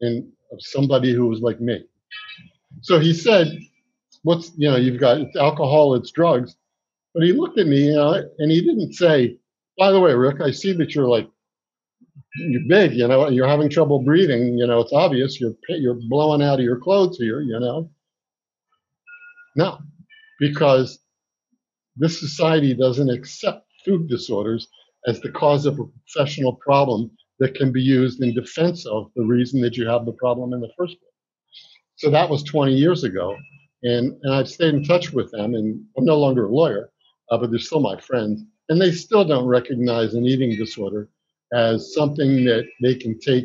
and 0.00 0.24
of 0.52 0.58
somebody 0.60 1.12
who 1.12 1.26
was 1.26 1.40
like 1.40 1.60
me. 1.60 1.84
So 2.82 2.98
he 2.98 3.12
said, 3.12 3.48
What's, 4.22 4.52
you 4.56 4.70
know, 4.70 4.76
you've 4.76 5.00
got 5.00 5.20
it's 5.20 5.36
alcohol, 5.36 5.94
it's 5.94 6.10
drugs. 6.12 6.56
But 7.14 7.24
he 7.24 7.32
looked 7.32 7.58
at 7.58 7.66
me, 7.66 7.86
you 7.86 7.94
know, 7.94 8.12
and 8.38 8.50
he 8.50 8.60
didn't 8.60 8.92
say, 8.92 9.38
By 9.76 9.90
the 9.90 10.00
way, 10.00 10.14
Rick, 10.14 10.40
I 10.40 10.50
see 10.52 10.72
that 10.74 10.94
you're 10.94 11.08
like 11.08 11.28
you're 12.38 12.62
big, 12.68 12.94
you 12.94 13.08
know, 13.08 13.28
you're 13.28 13.48
having 13.48 13.68
trouble 13.70 14.00
breathing, 14.02 14.56
you 14.58 14.66
know, 14.66 14.80
it's 14.80 14.92
obvious 14.92 15.40
you're 15.40 15.54
you're 15.68 15.98
blowing 16.08 16.42
out 16.42 16.58
of 16.58 16.64
your 16.64 16.78
clothes 16.78 17.18
here, 17.18 17.40
you 17.40 17.58
know. 17.58 17.90
No, 19.56 19.78
because 20.38 21.00
this 21.96 22.20
society 22.20 22.74
doesn't 22.74 23.10
accept 23.10 23.66
food 23.84 24.08
disorders 24.08 24.68
as 25.06 25.20
the 25.20 25.32
cause 25.32 25.66
of 25.66 25.78
a 25.78 25.84
professional 25.84 26.54
problem 26.54 27.10
that 27.40 27.54
can 27.54 27.72
be 27.72 27.82
used 27.82 28.22
in 28.22 28.34
defense 28.34 28.86
of 28.86 29.10
the 29.16 29.24
reason 29.24 29.60
that 29.62 29.76
you 29.76 29.88
have 29.88 30.04
the 30.06 30.12
problem 30.12 30.52
in 30.52 30.60
the 30.60 30.70
first 30.76 30.96
place. 30.98 31.12
So 31.96 32.10
that 32.10 32.28
was 32.30 32.42
20 32.44 32.72
years 32.74 33.04
ago, 33.04 33.36
and 33.82 34.18
and 34.22 34.34
I've 34.34 34.48
stayed 34.48 34.74
in 34.74 34.84
touch 34.84 35.12
with 35.12 35.30
them, 35.32 35.54
and 35.54 35.84
I'm 35.96 36.04
no 36.04 36.18
longer 36.18 36.46
a 36.46 36.52
lawyer, 36.52 36.90
uh, 37.30 37.38
but 37.38 37.50
they're 37.50 37.58
still 37.58 37.80
my 37.80 37.98
friends, 38.00 38.42
and 38.68 38.80
they 38.80 38.92
still 38.92 39.24
don't 39.24 39.46
recognize 39.46 40.14
an 40.14 40.26
eating 40.26 40.56
disorder 40.56 41.08
as 41.52 41.94
something 41.94 42.44
that 42.44 42.66
they 42.82 42.94
can 42.94 43.18
take 43.18 43.44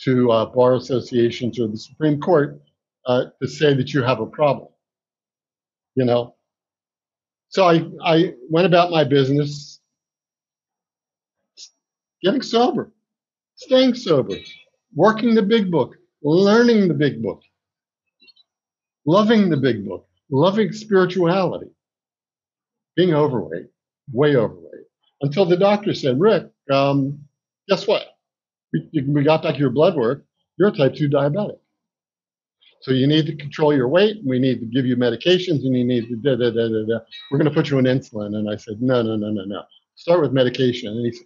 to 0.00 0.30
uh, 0.30 0.46
bar 0.46 0.74
associations 0.74 1.58
or 1.58 1.68
the 1.68 1.78
Supreme 1.78 2.20
Court 2.20 2.60
uh, 3.06 3.26
to 3.40 3.48
say 3.48 3.74
that 3.74 3.92
you 3.94 4.02
have 4.02 4.20
a 4.20 4.26
problem. 4.26 4.68
You 5.94 6.04
know, 6.04 6.34
so 7.48 7.64
I 7.66 7.84
I 8.04 8.34
went 8.50 8.66
about 8.66 8.90
my 8.90 9.04
business, 9.04 9.80
getting 12.22 12.42
sober, 12.42 12.92
staying 13.56 13.94
sober, 13.94 14.34
working 14.94 15.34
the 15.34 15.42
big 15.42 15.70
book, 15.70 15.96
learning 16.22 16.88
the 16.88 16.94
big 16.94 17.22
book, 17.22 17.42
loving 19.06 19.48
the 19.48 19.56
big 19.56 19.86
book, 19.86 20.06
loving 20.30 20.72
spirituality, 20.72 21.70
being 22.96 23.14
overweight, 23.14 23.68
way 24.12 24.36
overweight, 24.36 24.86
until 25.22 25.46
the 25.46 25.56
doctor 25.56 25.94
said, 25.94 26.20
Rick, 26.20 26.50
um, 26.70 27.25
guess 27.68 27.86
what? 27.86 28.02
We, 28.72 29.02
we 29.08 29.24
got 29.24 29.42
back 29.42 29.58
your 29.58 29.70
blood 29.70 29.96
work. 29.96 30.24
You're 30.58 30.68
a 30.68 30.72
type 30.72 30.94
2 30.94 31.08
diabetic. 31.08 31.58
So 32.82 32.92
you 32.92 33.06
need 33.06 33.26
to 33.26 33.36
control 33.36 33.74
your 33.74 33.88
weight. 33.88 34.18
We 34.24 34.38
need 34.38 34.60
to 34.60 34.66
give 34.66 34.86
you 34.86 34.96
medications 34.96 35.64
and 35.64 35.76
you 35.76 35.84
need 35.84 36.08
to 36.08 36.16
da 36.16 36.36
da 36.36 36.50
da 36.50 36.68
da 36.68 36.84
da. 36.86 36.98
We're 37.30 37.38
going 37.38 37.48
to 37.48 37.54
put 37.54 37.70
you 37.70 37.78
on 37.78 37.84
insulin. 37.84 38.36
And 38.36 38.48
I 38.50 38.56
said, 38.56 38.80
no, 38.80 39.02
no, 39.02 39.16
no, 39.16 39.30
no, 39.30 39.44
no. 39.44 39.62
Start 39.96 40.20
with 40.20 40.32
medication. 40.32 40.90
And 40.90 41.04
he 41.04 41.18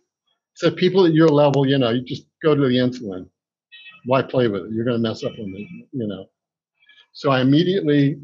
said, 0.54 0.76
people 0.76 1.06
at 1.06 1.12
your 1.12 1.28
level, 1.28 1.66
you 1.66 1.76
know, 1.78 1.90
you 1.90 2.02
just 2.02 2.24
go 2.42 2.54
to 2.54 2.60
the 2.60 2.68
insulin. 2.68 3.28
Why 4.06 4.22
play 4.22 4.48
with 4.48 4.66
it? 4.66 4.72
You're 4.72 4.84
going 4.84 5.02
to 5.02 5.08
mess 5.08 5.24
up 5.24 5.32
on 5.32 5.54
it, 5.54 5.86
you 5.92 6.06
know. 6.06 6.26
So 7.12 7.30
I 7.30 7.40
immediately 7.40 8.20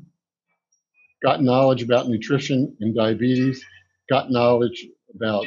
got 1.23 1.42
knowledge 1.42 1.82
about 1.82 2.08
nutrition 2.08 2.75
and 2.80 2.94
diabetes, 2.94 3.62
got 4.08 4.30
knowledge 4.30 4.87
about 5.14 5.46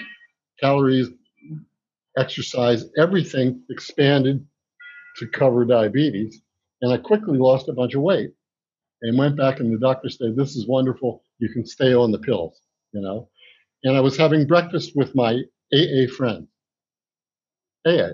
calories, 0.60 1.10
exercise, 2.18 2.86
everything 2.98 3.64
expanded 3.70 4.46
to 5.18 5.28
cover 5.28 5.66
diabetes. 5.66 6.42
And 6.82 6.94
I 6.94 6.98
quickly 6.98 7.38
lost 7.38 7.70
a 7.70 7.74
bunch 7.74 7.96
of 7.96 8.02
weight 8.02 8.32
and 9.02 9.18
went 9.18 9.38
back 9.38 9.60
and 9.60 9.74
the 9.74 9.80
doctor 9.80 10.10
said, 10.10 10.36
this 10.36 10.56
is 10.56 10.68
wonderful. 10.68 11.24
You 11.40 11.50
can 11.50 11.66
stay 11.66 11.94
on 11.94 12.12
the 12.12 12.20
pills, 12.20 12.62
you 12.94 13.02
know? 13.02 13.30
And 13.84 13.96
I 13.98 14.02
was 14.02 14.18
having 14.18 14.48
breakfast 14.48 14.94
with 14.96 15.16
my 15.16 15.42
AA 15.74 16.08
friend, 16.16 16.48
AA. 17.88 18.12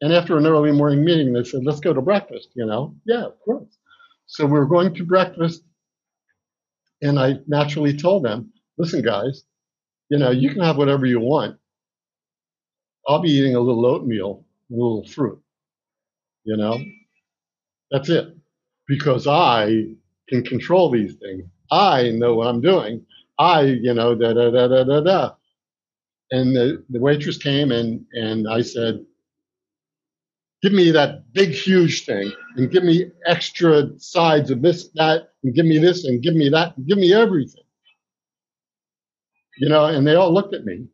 And 0.00 0.12
after 0.12 0.38
an 0.38 0.46
early 0.46 0.72
morning 0.72 1.04
meeting, 1.04 1.32
they 1.32 1.44
said, 1.44 1.64
let's 1.64 1.80
go 1.80 1.92
to 1.92 2.02
breakfast, 2.02 2.50
you 2.54 2.66
know? 2.66 2.94
Yeah, 3.06 3.26
of 3.26 3.40
course. 3.40 3.78
So 4.26 4.46
we 4.46 4.52
were 4.52 4.66
going 4.66 4.94
to 4.94 5.04
breakfast 5.04 5.62
and 7.02 7.18
I 7.18 7.38
naturally 7.46 7.96
told 7.96 8.24
them, 8.24 8.52
listen, 8.78 9.02
guys, 9.02 9.44
you 10.10 10.18
know, 10.18 10.30
you 10.30 10.50
can 10.50 10.62
have 10.62 10.76
whatever 10.78 11.06
you 11.06 11.20
want. 11.20 11.58
I'll 13.08 13.20
be 13.20 13.30
eating 13.30 13.54
a 13.56 13.60
little 13.60 13.86
oatmeal, 13.86 14.44
a 14.70 14.74
little 14.74 15.06
fruit. 15.06 15.40
You 16.44 16.56
know, 16.56 16.78
that's 17.90 18.10
it. 18.10 18.36
Because 18.86 19.26
I 19.26 19.86
can 20.28 20.44
control 20.44 20.90
these 20.90 21.14
things. 21.14 21.44
I 21.70 22.10
know 22.10 22.34
what 22.34 22.48
I'm 22.48 22.60
doing. 22.60 23.04
I, 23.38 23.62
you 23.62 23.94
know, 23.94 24.14
da 24.14 24.32
da 24.34 24.50
da 24.50 24.68
da 24.68 24.84
da 24.84 25.00
da. 25.00 25.34
And 26.30 26.54
the, 26.54 26.84
the 26.90 27.00
waitress 27.00 27.38
came 27.38 27.72
and 27.72 28.04
and 28.12 28.48
I 28.48 28.62
said, 28.62 29.04
give 30.62 30.72
me 30.72 30.90
that 30.90 31.32
big 31.32 31.50
huge 31.50 32.04
thing 32.04 32.32
and 32.56 32.70
give 32.70 32.84
me 32.84 33.10
extra 33.26 33.90
sides 33.98 34.50
of 34.50 34.60
this, 34.60 34.88
that, 34.94 35.30
and 35.44 35.54
give 35.54 35.66
me 35.66 35.78
this 35.78 36.04
and 36.04 36.22
give 36.22 36.34
me 36.34 36.48
that, 36.50 36.76
and 36.76 36.86
give 36.86 36.98
me 36.98 37.14
everything. 37.14 37.62
You 39.58 39.68
know, 39.68 39.86
and 39.86 40.06
they 40.06 40.14
all 40.14 40.32
looked 40.32 40.54
at 40.54 40.64
me 40.64 40.86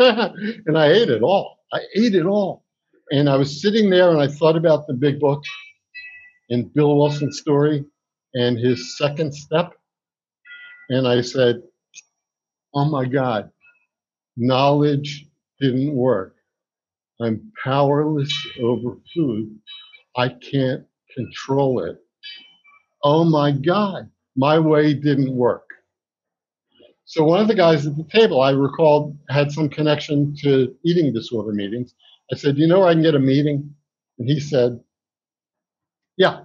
and 0.66 0.78
I 0.78 0.88
ate 0.92 1.10
it 1.10 1.22
all. 1.22 1.58
I 1.72 1.80
ate 1.96 2.14
it 2.14 2.26
all. 2.26 2.64
And 3.12 3.28
I 3.30 3.36
was 3.36 3.62
sitting 3.62 3.90
there 3.90 4.10
and 4.10 4.20
I 4.20 4.28
thought 4.28 4.56
about 4.56 4.86
the 4.86 4.94
big 4.94 5.20
book 5.20 5.42
and 6.50 6.72
Bill 6.74 6.96
Wilson's 6.96 7.40
story 7.40 7.84
and 8.34 8.58
his 8.58 8.98
second 8.98 9.34
step. 9.34 9.72
And 10.90 11.08
I 11.08 11.22
said, 11.22 11.62
Oh 12.74 12.86
my 12.86 13.06
God, 13.06 13.50
knowledge 14.36 15.26
didn't 15.60 15.94
work. 15.94 16.36
I'm 17.20 17.52
powerless 17.64 18.32
over 18.62 18.96
food. 19.14 19.56
I 20.16 20.30
can't 20.30 20.84
control 21.16 21.84
it. 21.84 21.98
Oh 23.04 23.24
my 23.24 23.52
God, 23.52 24.10
my 24.36 24.58
way 24.58 24.94
didn't 24.94 25.32
work. 25.34 25.65
So 27.08 27.24
one 27.24 27.40
of 27.40 27.46
the 27.46 27.54
guys 27.54 27.86
at 27.86 27.96
the 27.96 28.04
table, 28.04 28.40
I 28.40 28.50
recalled, 28.50 29.16
had 29.30 29.52
some 29.52 29.68
connection 29.68 30.34
to 30.42 30.74
eating 30.84 31.12
disorder 31.12 31.52
meetings. 31.52 31.94
I 32.32 32.36
said, 32.36 32.58
you 32.58 32.66
know 32.66 32.80
where 32.80 32.88
I 32.88 32.94
can 32.94 33.02
get 33.02 33.14
a 33.14 33.20
meeting? 33.20 33.72
And 34.18 34.28
he 34.28 34.40
said, 34.40 34.80
yeah. 36.16 36.40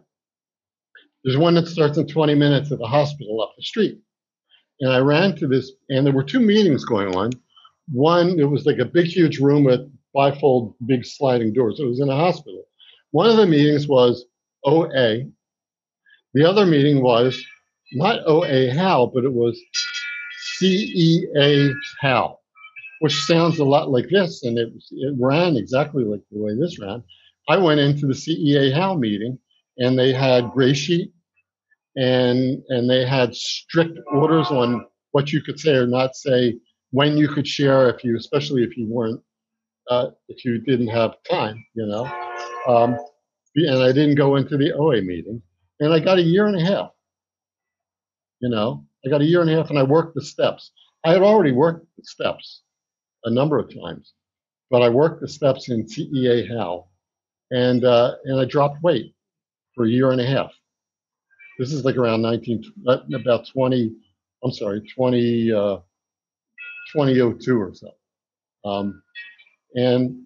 There's 1.23 1.37
one 1.37 1.55
that 1.55 1.67
starts 1.67 1.97
in 1.97 2.07
20 2.07 2.35
minutes 2.35 2.71
at 2.71 2.77
the 2.77 2.85
hospital 2.85 3.41
up 3.41 3.53
the 3.57 3.63
street. 3.63 3.99
And 4.79 4.91
I 4.91 4.99
ran 4.99 5.35
to 5.37 5.47
this, 5.47 5.71
and 5.89 6.05
there 6.05 6.13
were 6.13 6.23
two 6.23 6.39
meetings 6.39 6.85
going 6.85 7.15
on. 7.15 7.31
One, 7.91 8.39
it 8.39 8.49
was 8.49 8.67
like 8.67 8.77
a 8.77 8.85
big, 8.85 9.07
huge 9.07 9.39
room 9.39 9.63
with 9.63 9.81
bifold, 10.15 10.75
big 10.85 11.05
sliding 11.05 11.53
doors. 11.53 11.79
It 11.79 11.85
was 11.85 11.99
in 11.99 12.09
a 12.09 12.15
hospital. 12.15 12.65
One 13.11 13.29
of 13.29 13.37
the 13.37 13.47
meetings 13.47 13.87
was 13.87 14.25
OA. 14.63 15.23
The 16.35 16.47
other 16.47 16.67
meeting 16.67 17.01
was 17.01 17.43
not 17.93 18.19
OA 18.27 18.71
how, 18.71 19.11
but 19.13 19.23
it 19.23 19.33
was 19.33 19.59
CEA 20.61 21.73
HOW, 22.01 22.37
which 22.99 23.23
sounds 23.23 23.59
a 23.59 23.65
lot 23.65 23.89
like 23.89 24.09
this, 24.09 24.43
and 24.43 24.57
it, 24.57 24.71
it 24.91 25.15
ran 25.19 25.57
exactly 25.57 26.03
like 26.03 26.21
the 26.31 26.39
way 26.39 26.55
this 26.55 26.79
ran. 26.79 27.03
I 27.49 27.57
went 27.57 27.79
into 27.79 28.07
the 28.07 28.13
CEA 28.13 28.73
HOW 28.73 28.95
meeting, 28.95 29.39
and 29.77 29.97
they 29.97 30.13
had 30.13 30.51
gray 30.51 30.73
sheet, 30.73 31.11
and 31.95 32.61
and 32.69 32.89
they 32.89 33.05
had 33.05 33.35
strict 33.35 33.97
orders 34.13 34.47
on 34.47 34.85
what 35.11 35.31
you 35.33 35.41
could 35.41 35.59
say 35.59 35.73
or 35.73 35.87
not 35.87 36.15
say, 36.15 36.57
when 36.91 37.17
you 37.17 37.27
could 37.27 37.47
share, 37.47 37.89
if 37.89 38.03
you, 38.03 38.17
especially 38.17 38.63
if 38.63 38.77
you 38.77 38.87
weren't, 38.87 39.21
uh, 39.89 40.07
if 40.29 40.45
you 40.45 40.59
didn't 40.59 40.87
have 40.87 41.15
time, 41.29 41.63
you 41.73 41.85
know. 41.85 42.05
Um, 42.67 42.97
and 43.55 43.83
I 43.83 43.91
didn't 43.91 44.15
go 44.15 44.35
into 44.35 44.57
the 44.57 44.73
OA 44.73 45.01
meeting, 45.01 45.41
and 45.79 45.93
I 45.93 45.99
got 45.99 46.19
a 46.19 46.21
year 46.21 46.47
and 46.47 46.55
a 46.55 46.63
half. 46.63 46.91
You 48.39 48.49
know, 48.49 48.85
I 49.05 49.09
got 49.09 49.21
a 49.21 49.25
year 49.25 49.41
and 49.41 49.49
a 49.49 49.55
half 49.55 49.69
and 49.69 49.79
I 49.79 49.83
worked 49.83 50.15
the 50.15 50.23
steps. 50.23 50.71
I 51.03 51.11
had 51.11 51.21
already 51.21 51.51
worked 51.51 51.85
the 51.97 52.03
steps 52.03 52.61
a 53.25 53.29
number 53.31 53.57
of 53.57 53.73
times, 53.73 54.13
but 54.69 54.81
I 54.81 54.89
worked 54.89 55.21
the 55.21 55.27
steps 55.27 55.69
in 55.69 55.85
CEA 55.85 56.47
HOW, 56.47 56.87
and 57.51 57.83
uh, 57.83 58.15
and 58.25 58.39
I 58.39 58.45
dropped 58.45 58.83
weight 58.83 59.15
for 59.75 59.85
a 59.85 59.89
year 59.89 60.11
and 60.11 60.21
a 60.21 60.25
half. 60.25 60.51
This 61.57 61.73
is 61.73 61.85
like 61.85 61.97
around 61.97 62.21
19, 62.21 62.63
uh, 62.87 62.97
about 63.13 63.47
20, 63.47 63.93
I'm 64.43 64.51
sorry, 64.51 64.81
20, 64.95 65.51
uh, 65.51 65.77
2002 66.93 67.59
or 67.59 67.73
so. 67.73 67.91
Um, 68.65 69.03
and 69.75 70.23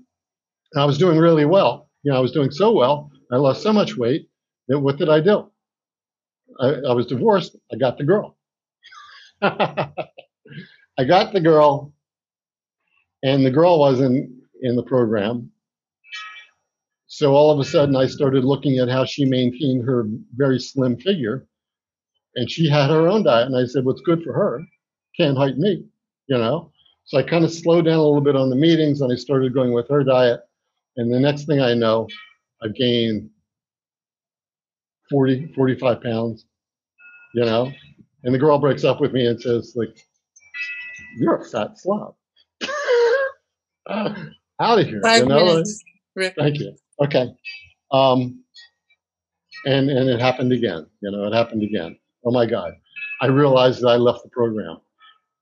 I 0.78 0.86
was 0.86 0.98
doing 0.98 1.18
really 1.18 1.46
well. 1.46 1.90
You 2.04 2.12
know, 2.12 2.18
I 2.18 2.22
was 2.22 2.32
doing 2.32 2.52
so 2.52 2.72
well. 2.72 3.12
I 3.32 3.38
lost 3.38 3.64
so 3.64 3.74
much 3.74 3.98
weight 3.98 4.30
that 4.68 4.80
what 4.80 4.98
did 4.98 5.10
I 5.10 5.20
do? 5.20 5.50
I, 6.60 6.68
I 6.90 6.94
was 6.94 7.08
divorced. 7.08 7.56
I 7.72 7.76
got 7.76 7.98
the 7.98 8.04
girl. 8.04 8.35
I 9.42 11.04
got 11.06 11.34
the 11.34 11.42
girl, 11.42 11.94
and 13.24 13.46
the 13.46 13.52
girl 13.52 13.80
wasn't 13.80 14.32
in 14.62 14.76
the 14.76 14.84
program. 14.84 15.52
So 17.08 17.34
all 17.34 17.52
of 17.52 17.60
a 17.60 17.64
sudden, 17.64 17.96
I 17.96 18.08
started 18.08 18.44
looking 18.44 18.78
at 18.80 18.90
how 18.90 19.06
she 19.06 19.26
maintained 19.26 19.86
her 19.86 20.06
very 20.36 20.60
slim 20.60 20.98
figure, 20.98 21.48
and 22.36 22.50
she 22.50 22.70
had 22.70 22.90
her 22.90 23.08
own 23.08 23.24
diet. 23.24 23.48
And 23.48 23.56
I 23.58 23.66
said, 23.66 23.86
"What's 23.86 24.02
good 24.02 24.24
for 24.24 24.34
her 24.34 24.66
can't 25.18 25.38
hurt 25.38 25.58
me," 25.58 25.86
you 26.28 26.38
know. 26.38 26.72
So 27.06 27.18
I 27.18 27.24
kind 27.24 27.46
of 27.46 27.54
slowed 27.54 27.86
down 27.86 28.00
a 28.00 28.04
little 28.04 28.22
bit 28.22 28.36
on 28.36 28.50
the 28.50 28.56
meetings, 28.56 29.02
and 29.02 29.12
I 29.12 29.16
started 29.16 29.54
going 29.54 29.74
with 29.74 29.90
her 29.90 30.04
diet. 30.04 30.42
And 30.98 31.14
the 31.14 31.20
next 31.20 31.46
thing 31.46 31.62
I 31.62 31.74
know, 31.74 32.08
I've 32.64 32.76
gained 32.76 33.30
40, 35.10 35.54
45 35.54 36.02
pounds, 36.02 36.46
you 37.34 37.46
know. 37.46 37.72
And 38.26 38.34
the 38.34 38.40
girl 38.40 38.58
breaks 38.58 38.84
up 38.84 39.00
with 39.00 39.14
me 39.14 39.28
and 39.28 39.40
says, 39.40 39.74
like, 39.76 39.96
you're 41.18 41.36
a 41.36 41.46
fat 41.46 41.80
slob. 41.80 42.16
Out 43.90 44.80
of 44.80 44.88
here. 44.88 45.00
Five 45.02 45.24
you 45.24 45.30
know? 45.30 45.46
minutes. 45.46 45.84
Thank 46.38 46.60
you. 46.60 46.76
Okay. 47.04 47.28
Um, 47.92 48.44
and 49.66 49.90
and 49.90 50.10
it 50.10 50.20
happened 50.20 50.52
again. 50.54 50.88
You 51.02 51.12
know, 51.12 51.26
it 51.26 51.34
happened 51.34 51.64
again. 51.64 51.98
Oh 52.26 52.32
my 52.32 52.46
God. 52.46 52.74
I 53.22 53.28
realized 53.28 53.82
that 53.82 53.90
I 53.90 53.96
left 53.96 54.24
the 54.24 54.30
program. 54.30 54.78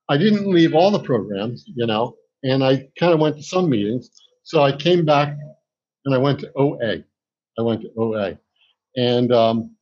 I 0.09 0.17
didn't 0.17 0.51
leave 0.51 0.75
all 0.75 0.91
the 0.91 1.01
programs, 1.01 1.63
you 1.67 1.85
know, 1.85 2.15
and 2.43 2.63
I 2.63 2.87
kind 2.99 3.13
of 3.13 3.19
went 3.19 3.37
to 3.37 3.43
some 3.43 3.69
meetings. 3.69 4.09
So 4.43 4.61
I 4.61 4.75
came 4.75 5.05
back 5.05 5.37
and 6.05 6.13
I 6.13 6.17
went 6.17 6.39
to 6.41 6.51
OA. 6.55 7.03
I 7.57 7.61
went 7.61 7.81
to 7.81 7.91
OA. 7.97 8.37
And 8.97 9.31
um, 9.31 9.75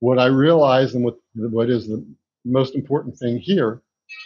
what 0.00 0.18
I 0.18 0.26
realized 0.26 0.94
and 0.94 1.04
what, 1.04 1.18
what 1.34 1.70
is 1.70 1.86
the 1.86 2.04
most 2.44 2.74
important 2.74 3.18
thing 3.18 3.38
here 3.38 3.82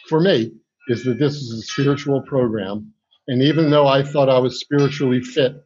for 0.09 0.21
me 0.21 0.53
is 0.89 1.05
that 1.05 1.19
this 1.19 1.35
is 1.35 1.53
a 1.53 1.63
spiritual 1.63 2.23
program. 2.23 2.93
And 3.29 3.43
even 3.43 3.71
though 3.71 3.87
I 3.87 4.03
thought 4.03 4.29
I 4.29 4.39
was 4.39 4.61
spiritually 4.61 5.21
fit 5.21 5.57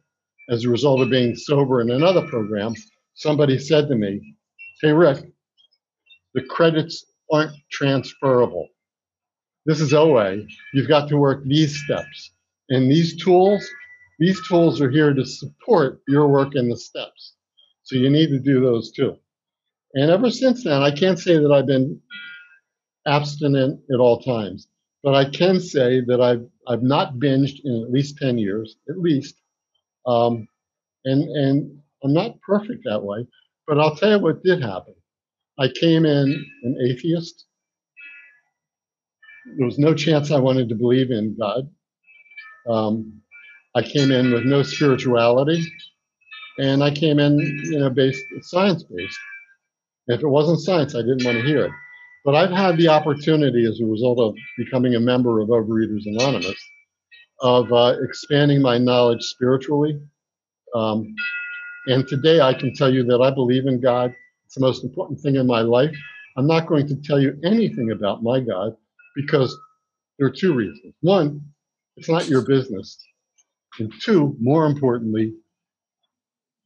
as 0.49 0.63
a 0.63 0.69
result 0.69 1.01
of 1.01 1.09
being 1.09 1.35
sober 1.35 1.81
in 1.81 1.91
another 1.91 2.27
program, 2.27 2.73
somebody 3.13 3.59
said 3.59 3.87
to 3.89 3.95
me, 3.95 4.35
Hey, 4.81 4.93
Rick, 4.93 5.25
the 6.33 6.43
credits 6.43 7.05
aren't 7.31 7.51
transferable. 7.71 8.67
This 9.65 9.81
is 9.81 9.93
OA. 9.93 10.37
You've 10.73 10.87
got 10.87 11.09
to 11.09 11.17
work 11.17 11.43
these 11.43 11.83
steps. 11.83 12.31
And 12.69 12.89
these 12.89 13.21
tools, 13.21 13.67
these 14.19 14.39
tools 14.47 14.79
are 14.81 14.89
here 14.89 15.13
to 15.13 15.25
support 15.25 16.01
your 16.07 16.27
work 16.27 16.55
in 16.55 16.69
the 16.69 16.77
steps. 16.77 17.33
So 17.83 17.95
you 17.95 18.09
need 18.09 18.29
to 18.29 18.39
do 18.39 18.61
those 18.61 18.91
too. 18.91 19.17
And 19.95 20.11
ever 20.11 20.29
since 20.29 20.63
then, 20.63 20.81
I 20.81 20.91
can't 20.91 21.19
say 21.19 21.37
that 21.37 21.51
I've 21.51 21.65
been 21.65 21.99
abstinent 23.09 23.81
at 23.93 23.99
all 23.99 24.21
times, 24.21 24.67
but 25.03 25.15
I 25.15 25.29
can 25.29 25.59
say 25.59 26.01
that 26.01 26.21
I've 26.21 26.45
I've 26.67 26.83
not 26.83 27.15
binged 27.15 27.59
in 27.63 27.83
at 27.83 27.91
least 27.91 28.17
10 28.17 28.37
years, 28.37 28.77
at 28.89 28.99
least. 28.99 29.35
Um, 30.05 30.47
and 31.05 31.23
and 31.23 31.79
I'm 32.03 32.13
not 32.13 32.39
perfect 32.41 32.83
that 32.85 33.03
way, 33.03 33.25
but 33.67 33.79
I'll 33.79 33.95
tell 33.95 34.11
you 34.11 34.19
what 34.19 34.43
did 34.43 34.61
happen. 34.61 34.95
I 35.57 35.67
came 35.67 36.05
in 36.05 36.45
an 36.63 36.77
atheist. 36.87 37.45
There 39.57 39.65
was 39.65 39.79
no 39.79 39.93
chance 39.93 40.31
I 40.31 40.39
wanted 40.39 40.69
to 40.69 40.75
believe 40.75 41.11
in 41.11 41.35
God. 41.37 41.69
Um, 42.69 43.21
I 43.75 43.81
came 43.81 44.11
in 44.11 44.31
with 44.31 44.45
no 44.45 44.63
spirituality, 44.63 45.63
and 46.59 46.83
I 46.83 46.91
came 46.91 47.19
in, 47.19 47.39
you 47.39 47.79
know, 47.79 47.89
based 47.89 48.23
science 48.41 48.83
based. 48.83 49.19
If 50.07 50.21
it 50.21 50.27
wasn't 50.27 50.59
science, 50.59 50.95
I 50.95 51.01
didn't 51.01 51.25
want 51.25 51.37
to 51.39 51.45
hear 51.45 51.65
it. 51.65 51.71
But 52.25 52.35
I've 52.35 52.51
had 52.51 52.77
the 52.77 52.89
opportunity, 52.89 53.65
as 53.65 53.79
a 53.79 53.85
result 53.85 54.19
of 54.19 54.35
becoming 54.57 54.95
a 54.95 54.99
member 54.99 55.39
of 55.39 55.49
Overeaters 55.49 56.05
Anonymous, 56.05 56.57
of 57.41 57.71
uh, 57.71 57.95
expanding 58.03 58.61
my 58.61 58.77
knowledge 58.77 59.23
spiritually. 59.23 59.99
Um, 60.75 61.15
and 61.87 62.07
today 62.07 62.41
I 62.41 62.53
can 62.53 62.73
tell 62.75 62.93
you 62.93 63.03
that 63.05 63.21
I 63.21 63.31
believe 63.31 63.67
in 63.67 63.79
God. 63.79 64.13
It's 64.45 64.55
the 64.55 64.61
most 64.61 64.83
important 64.83 65.19
thing 65.19 65.35
in 65.35 65.47
my 65.47 65.61
life. 65.61 65.95
I'm 66.37 66.47
not 66.47 66.67
going 66.67 66.87
to 66.87 66.95
tell 66.95 67.19
you 67.19 67.37
anything 67.43 67.91
about 67.91 68.23
my 68.23 68.39
God 68.39 68.75
because 69.15 69.57
there 70.17 70.27
are 70.27 70.31
two 70.31 70.53
reasons. 70.53 70.93
One, 71.01 71.41
it's 71.97 72.09
not 72.09 72.27
your 72.27 72.45
business. 72.45 72.97
And 73.79 73.91
two, 74.01 74.35
more 74.39 74.65
importantly, 74.65 75.33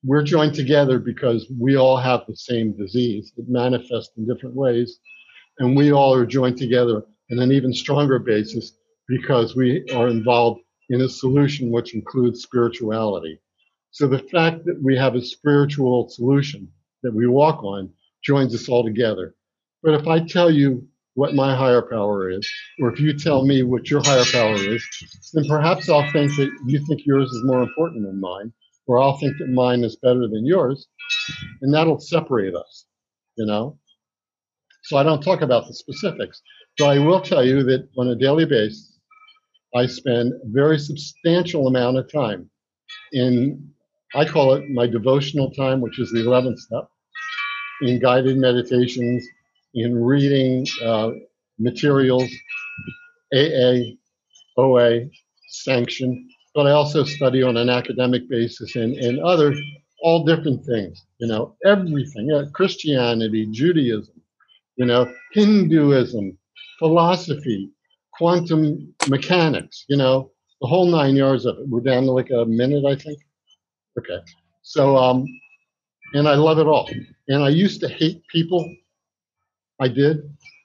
we're 0.03 0.23
joined 0.23 0.55
together 0.55 0.99
because 0.99 1.49
we 1.59 1.77
all 1.77 1.97
have 1.97 2.21
the 2.27 2.35
same 2.35 2.75
disease. 2.75 3.31
It 3.37 3.45
manifests 3.47 4.11
in 4.17 4.27
different 4.27 4.55
ways. 4.55 4.99
And 5.59 5.75
we 5.75 5.91
all 5.91 6.13
are 6.13 6.25
joined 6.25 6.57
together 6.57 7.03
in 7.29 7.39
an 7.39 7.51
even 7.51 7.73
stronger 7.73 8.19
basis 8.19 8.73
because 9.07 9.55
we 9.55 9.85
are 9.93 10.07
involved 10.07 10.61
in 10.89 11.01
a 11.01 11.09
solution 11.09 11.71
which 11.71 11.93
includes 11.93 12.41
spirituality. 12.41 13.39
So 13.91 14.07
the 14.07 14.19
fact 14.19 14.65
that 14.65 14.81
we 14.81 14.97
have 14.97 15.15
a 15.15 15.21
spiritual 15.21 16.09
solution 16.09 16.67
that 17.03 17.13
we 17.13 17.27
walk 17.27 17.63
on 17.63 17.91
joins 18.23 18.55
us 18.55 18.67
all 18.67 18.83
together. 18.83 19.35
But 19.83 19.93
if 19.93 20.07
I 20.07 20.19
tell 20.25 20.49
you 20.49 20.87
what 21.15 21.35
my 21.35 21.55
higher 21.55 21.81
power 21.81 22.29
is, 22.29 22.49
or 22.81 22.91
if 22.91 22.99
you 22.99 23.15
tell 23.15 23.45
me 23.45 23.61
what 23.61 23.89
your 23.89 24.01
higher 24.03 24.25
power 24.31 24.55
is, 24.55 24.83
then 25.33 25.45
perhaps 25.47 25.89
I'll 25.89 26.09
think 26.11 26.35
that 26.37 26.49
you 26.65 26.83
think 26.87 27.05
yours 27.05 27.29
is 27.29 27.43
more 27.43 27.61
important 27.61 28.05
than 28.05 28.19
mine, 28.19 28.51
or 28.87 28.99
I'll 28.99 29.17
think 29.17 29.37
that 29.37 29.49
mine 29.49 29.83
is 29.83 29.95
better 29.97 30.27
than 30.27 30.45
yours, 30.45 30.87
and 31.61 31.73
that'll 31.73 31.99
separate 31.99 32.55
us, 32.55 32.85
you 33.37 33.45
know? 33.45 33.77
So 34.83 34.97
I 34.97 35.03
don't 35.03 35.21
talk 35.21 35.41
about 35.41 35.67
the 35.67 35.73
specifics, 35.73 36.41
but 36.77 36.85
I 36.89 36.99
will 36.99 37.21
tell 37.21 37.45
you 37.45 37.63
that 37.63 37.87
on 37.97 38.09
a 38.09 38.15
daily 38.15 38.45
basis, 38.45 38.99
I 39.75 39.85
spend 39.85 40.33
a 40.33 40.45
very 40.45 40.77
substantial 40.77 41.67
amount 41.67 41.97
of 41.97 42.11
time 42.11 42.49
in, 43.13 43.71
I 44.13 44.25
call 44.25 44.53
it 44.53 44.69
my 44.69 44.85
devotional 44.85 45.51
time, 45.51 45.81
which 45.81 45.99
is 45.99 46.11
the 46.11 46.19
11th 46.19 46.59
step, 46.59 46.87
in 47.81 47.99
guided 47.99 48.37
meditations, 48.37 49.25
in 49.73 49.95
reading 49.95 50.67
uh, 50.83 51.11
materials, 51.57 52.29
AA, 53.33 53.95
OA, 54.57 55.05
sanction, 55.49 56.29
but 56.53 56.67
I 56.67 56.71
also 56.71 57.03
study 57.03 57.41
on 57.41 57.57
an 57.57 57.69
academic 57.69 58.29
basis 58.29 58.75
and, 58.75 58.95
and 58.97 59.19
other, 59.21 59.55
all 60.03 60.23
different 60.23 60.63
things, 60.65 61.01
you 61.19 61.27
know, 61.27 61.55
everything, 61.65 62.31
uh, 62.31 62.45
Christianity, 62.53 63.47
Judaism, 63.51 64.12
you 64.75 64.85
know, 64.85 65.11
Hinduism, 65.33 66.37
philosophy, 66.79 67.71
quantum 68.13 68.93
mechanics, 69.07 69.85
you 69.87 69.97
know, 69.97 70.31
the 70.61 70.67
whole 70.67 70.85
nine 70.85 71.15
yards 71.15 71.45
of 71.45 71.57
it. 71.57 71.67
We're 71.67 71.81
down 71.81 72.03
to 72.03 72.11
like 72.11 72.29
a 72.31 72.45
minute, 72.45 72.85
I 72.85 72.95
think. 72.95 73.19
Okay. 73.99 74.19
So, 74.61 74.97
um, 74.97 75.25
and 76.13 76.27
I 76.27 76.35
love 76.35 76.59
it 76.59 76.67
all. 76.67 76.89
And 77.27 77.43
I 77.43 77.49
used 77.49 77.81
to 77.81 77.87
hate 77.89 78.25
people. 78.27 78.63
I 79.79 79.87
did. 79.87 80.17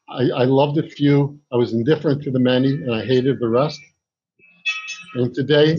I, 0.09 0.23
I 0.31 0.45
loved 0.45 0.79
a 0.79 0.89
few. 0.89 1.39
I 1.53 1.57
was 1.57 1.73
indifferent 1.73 2.23
to 2.23 2.31
the 2.31 2.39
many, 2.39 2.73
and 2.73 2.95
I 2.95 3.05
hated 3.05 3.41
the 3.41 3.49
rest. 3.49 3.81
And 5.15 5.35
today, 5.35 5.79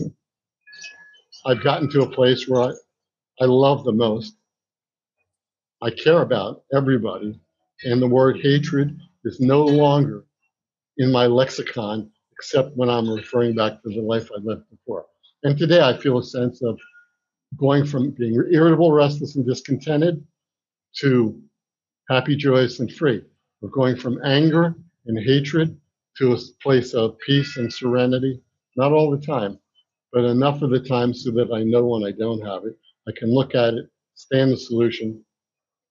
I've 1.46 1.62
gotten 1.62 1.90
to 1.90 2.02
a 2.02 2.10
place 2.10 2.48
where 2.48 2.62
I, 2.62 2.72
I 3.40 3.46
love 3.46 3.84
the 3.84 3.92
most. 3.92 4.34
I 5.82 5.90
care 5.90 6.20
about 6.20 6.62
everybody. 6.74 7.40
And 7.84 8.00
the 8.00 8.08
word 8.08 8.40
hatred 8.42 8.98
is 9.24 9.40
no 9.40 9.64
longer 9.64 10.24
in 10.98 11.10
my 11.10 11.26
lexicon, 11.26 12.10
except 12.32 12.76
when 12.76 12.90
I'm 12.90 13.08
referring 13.08 13.54
back 13.54 13.82
to 13.82 13.88
the 13.88 14.02
life 14.02 14.30
I 14.32 14.40
lived 14.40 14.68
before. 14.70 15.06
And 15.42 15.56
today 15.56 15.80
I 15.80 15.96
feel 15.96 16.18
a 16.18 16.22
sense 16.22 16.62
of 16.62 16.78
going 17.56 17.86
from 17.86 18.10
being 18.10 18.34
irritable, 18.52 18.92
restless, 18.92 19.36
and 19.36 19.46
discontented 19.46 20.22
to 20.98 21.40
happy, 22.08 22.36
joyous, 22.36 22.80
and 22.80 22.92
free. 22.92 23.22
We're 23.60 23.70
going 23.70 23.96
from 23.96 24.20
anger 24.24 24.74
and 25.06 25.18
hatred 25.18 25.78
to 26.18 26.34
a 26.34 26.38
place 26.62 26.92
of 26.94 27.18
peace 27.26 27.56
and 27.56 27.72
serenity, 27.72 28.42
not 28.76 28.92
all 28.92 29.10
the 29.10 29.24
time, 29.24 29.58
but 30.12 30.24
enough 30.24 30.62
of 30.62 30.70
the 30.70 30.80
time 30.80 31.14
so 31.14 31.30
that 31.32 31.52
I 31.52 31.62
know 31.62 31.86
when 31.86 32.04
I 32.04 32.12
don't 32.12 32.44
have 32.44 32.64
it. 32.64 32.76
I 33.08 33.12
can 33.16 33.32
look 33.32 33.54
at 33.54 33.74
it, 33.74 33.86
stand 34.14 34.52
the 34.52 34.56
solution. 34.56 35.24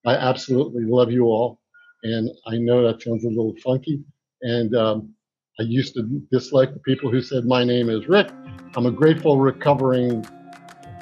I 0.06 0.14
absolutely 0.16 0.84
love 0.84 1.10
you 1.10 1.24
all. 1.24 1.59
And 2.02 2.30
I 2.46 2.56
know 2.56 2.86
that 2.86 3.02
sounds 3.02 3.24
a 3.24 3.28
little 3.28 3.54
funky, 3.62 4.02
and 4.42 4.74
um, 4.74 5.14
I 5.58 5.64
used 5.64 5.94
to 5.94 6.22
dislike 6.32 6.72
the 6.72 6.80
people 6.80 7.10
who 7.10 7.20
said, 7.20 7.44
My 7.44 7.64
name 7.64 7.90
is 7.90 8.08
Rick. 8.08 8.32
I'm 8.76 8.86
a 8.86 8.90
grateful, 8.90 9.38
recovering, 9.38 10.24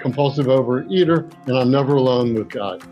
compulsive 0.01 0.47
overeater, 0.47 1.31
and 1.47 1.57
I'm 1.57 1.71
never 1.71 1.95
alone 1.95 2.35
with 2.35 2.51
God. 2.51 2.83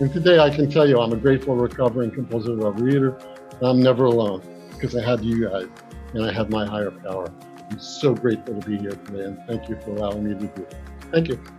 And 0.00 0.12
today 0.12 0.38
I 0.38 0.50
can 0.50 0.70
tell 0.70 0.88
you 0.88 1.00
I'm 1.00 1.12
a 1.12 1.16
grateful, 1.16 1.56
recovering, 1.56 2.10
compulsive 2.10 2.58
overeater, 2.58 3.18
and 3.60 3.70
I'm 3.70 3.82
never 3.82 4.04
alone 4.04 4.42
because 4.78 4.94
I 4.96 5.04
have 5.04 5.22
you 5.22 5.48
guys 5.48 5.68
and 6.14 6.24
I 6.24 6.32
have 6.32 6.50
my 6.50 6.66
higher 6.66 6.92
power. 7.04 7.26
I'm 7.70 7.78
so 7.78 8.14
grateful 8.14 8.60
to 8.60 8.68
be 8.68 8.76
here 8.78 8.90
today, 8.90 9.24
and 9.24 9.38
thank 9.48 9.68
you 9.68 9.76
for 9.84 9.96
allowing 9.96 10.24
me 10.24 10.34
to 10.34 10.40
do 10.40 10.62
it. 10.62 10.74
Thank 11.12 11.28
you. 11.28 11.57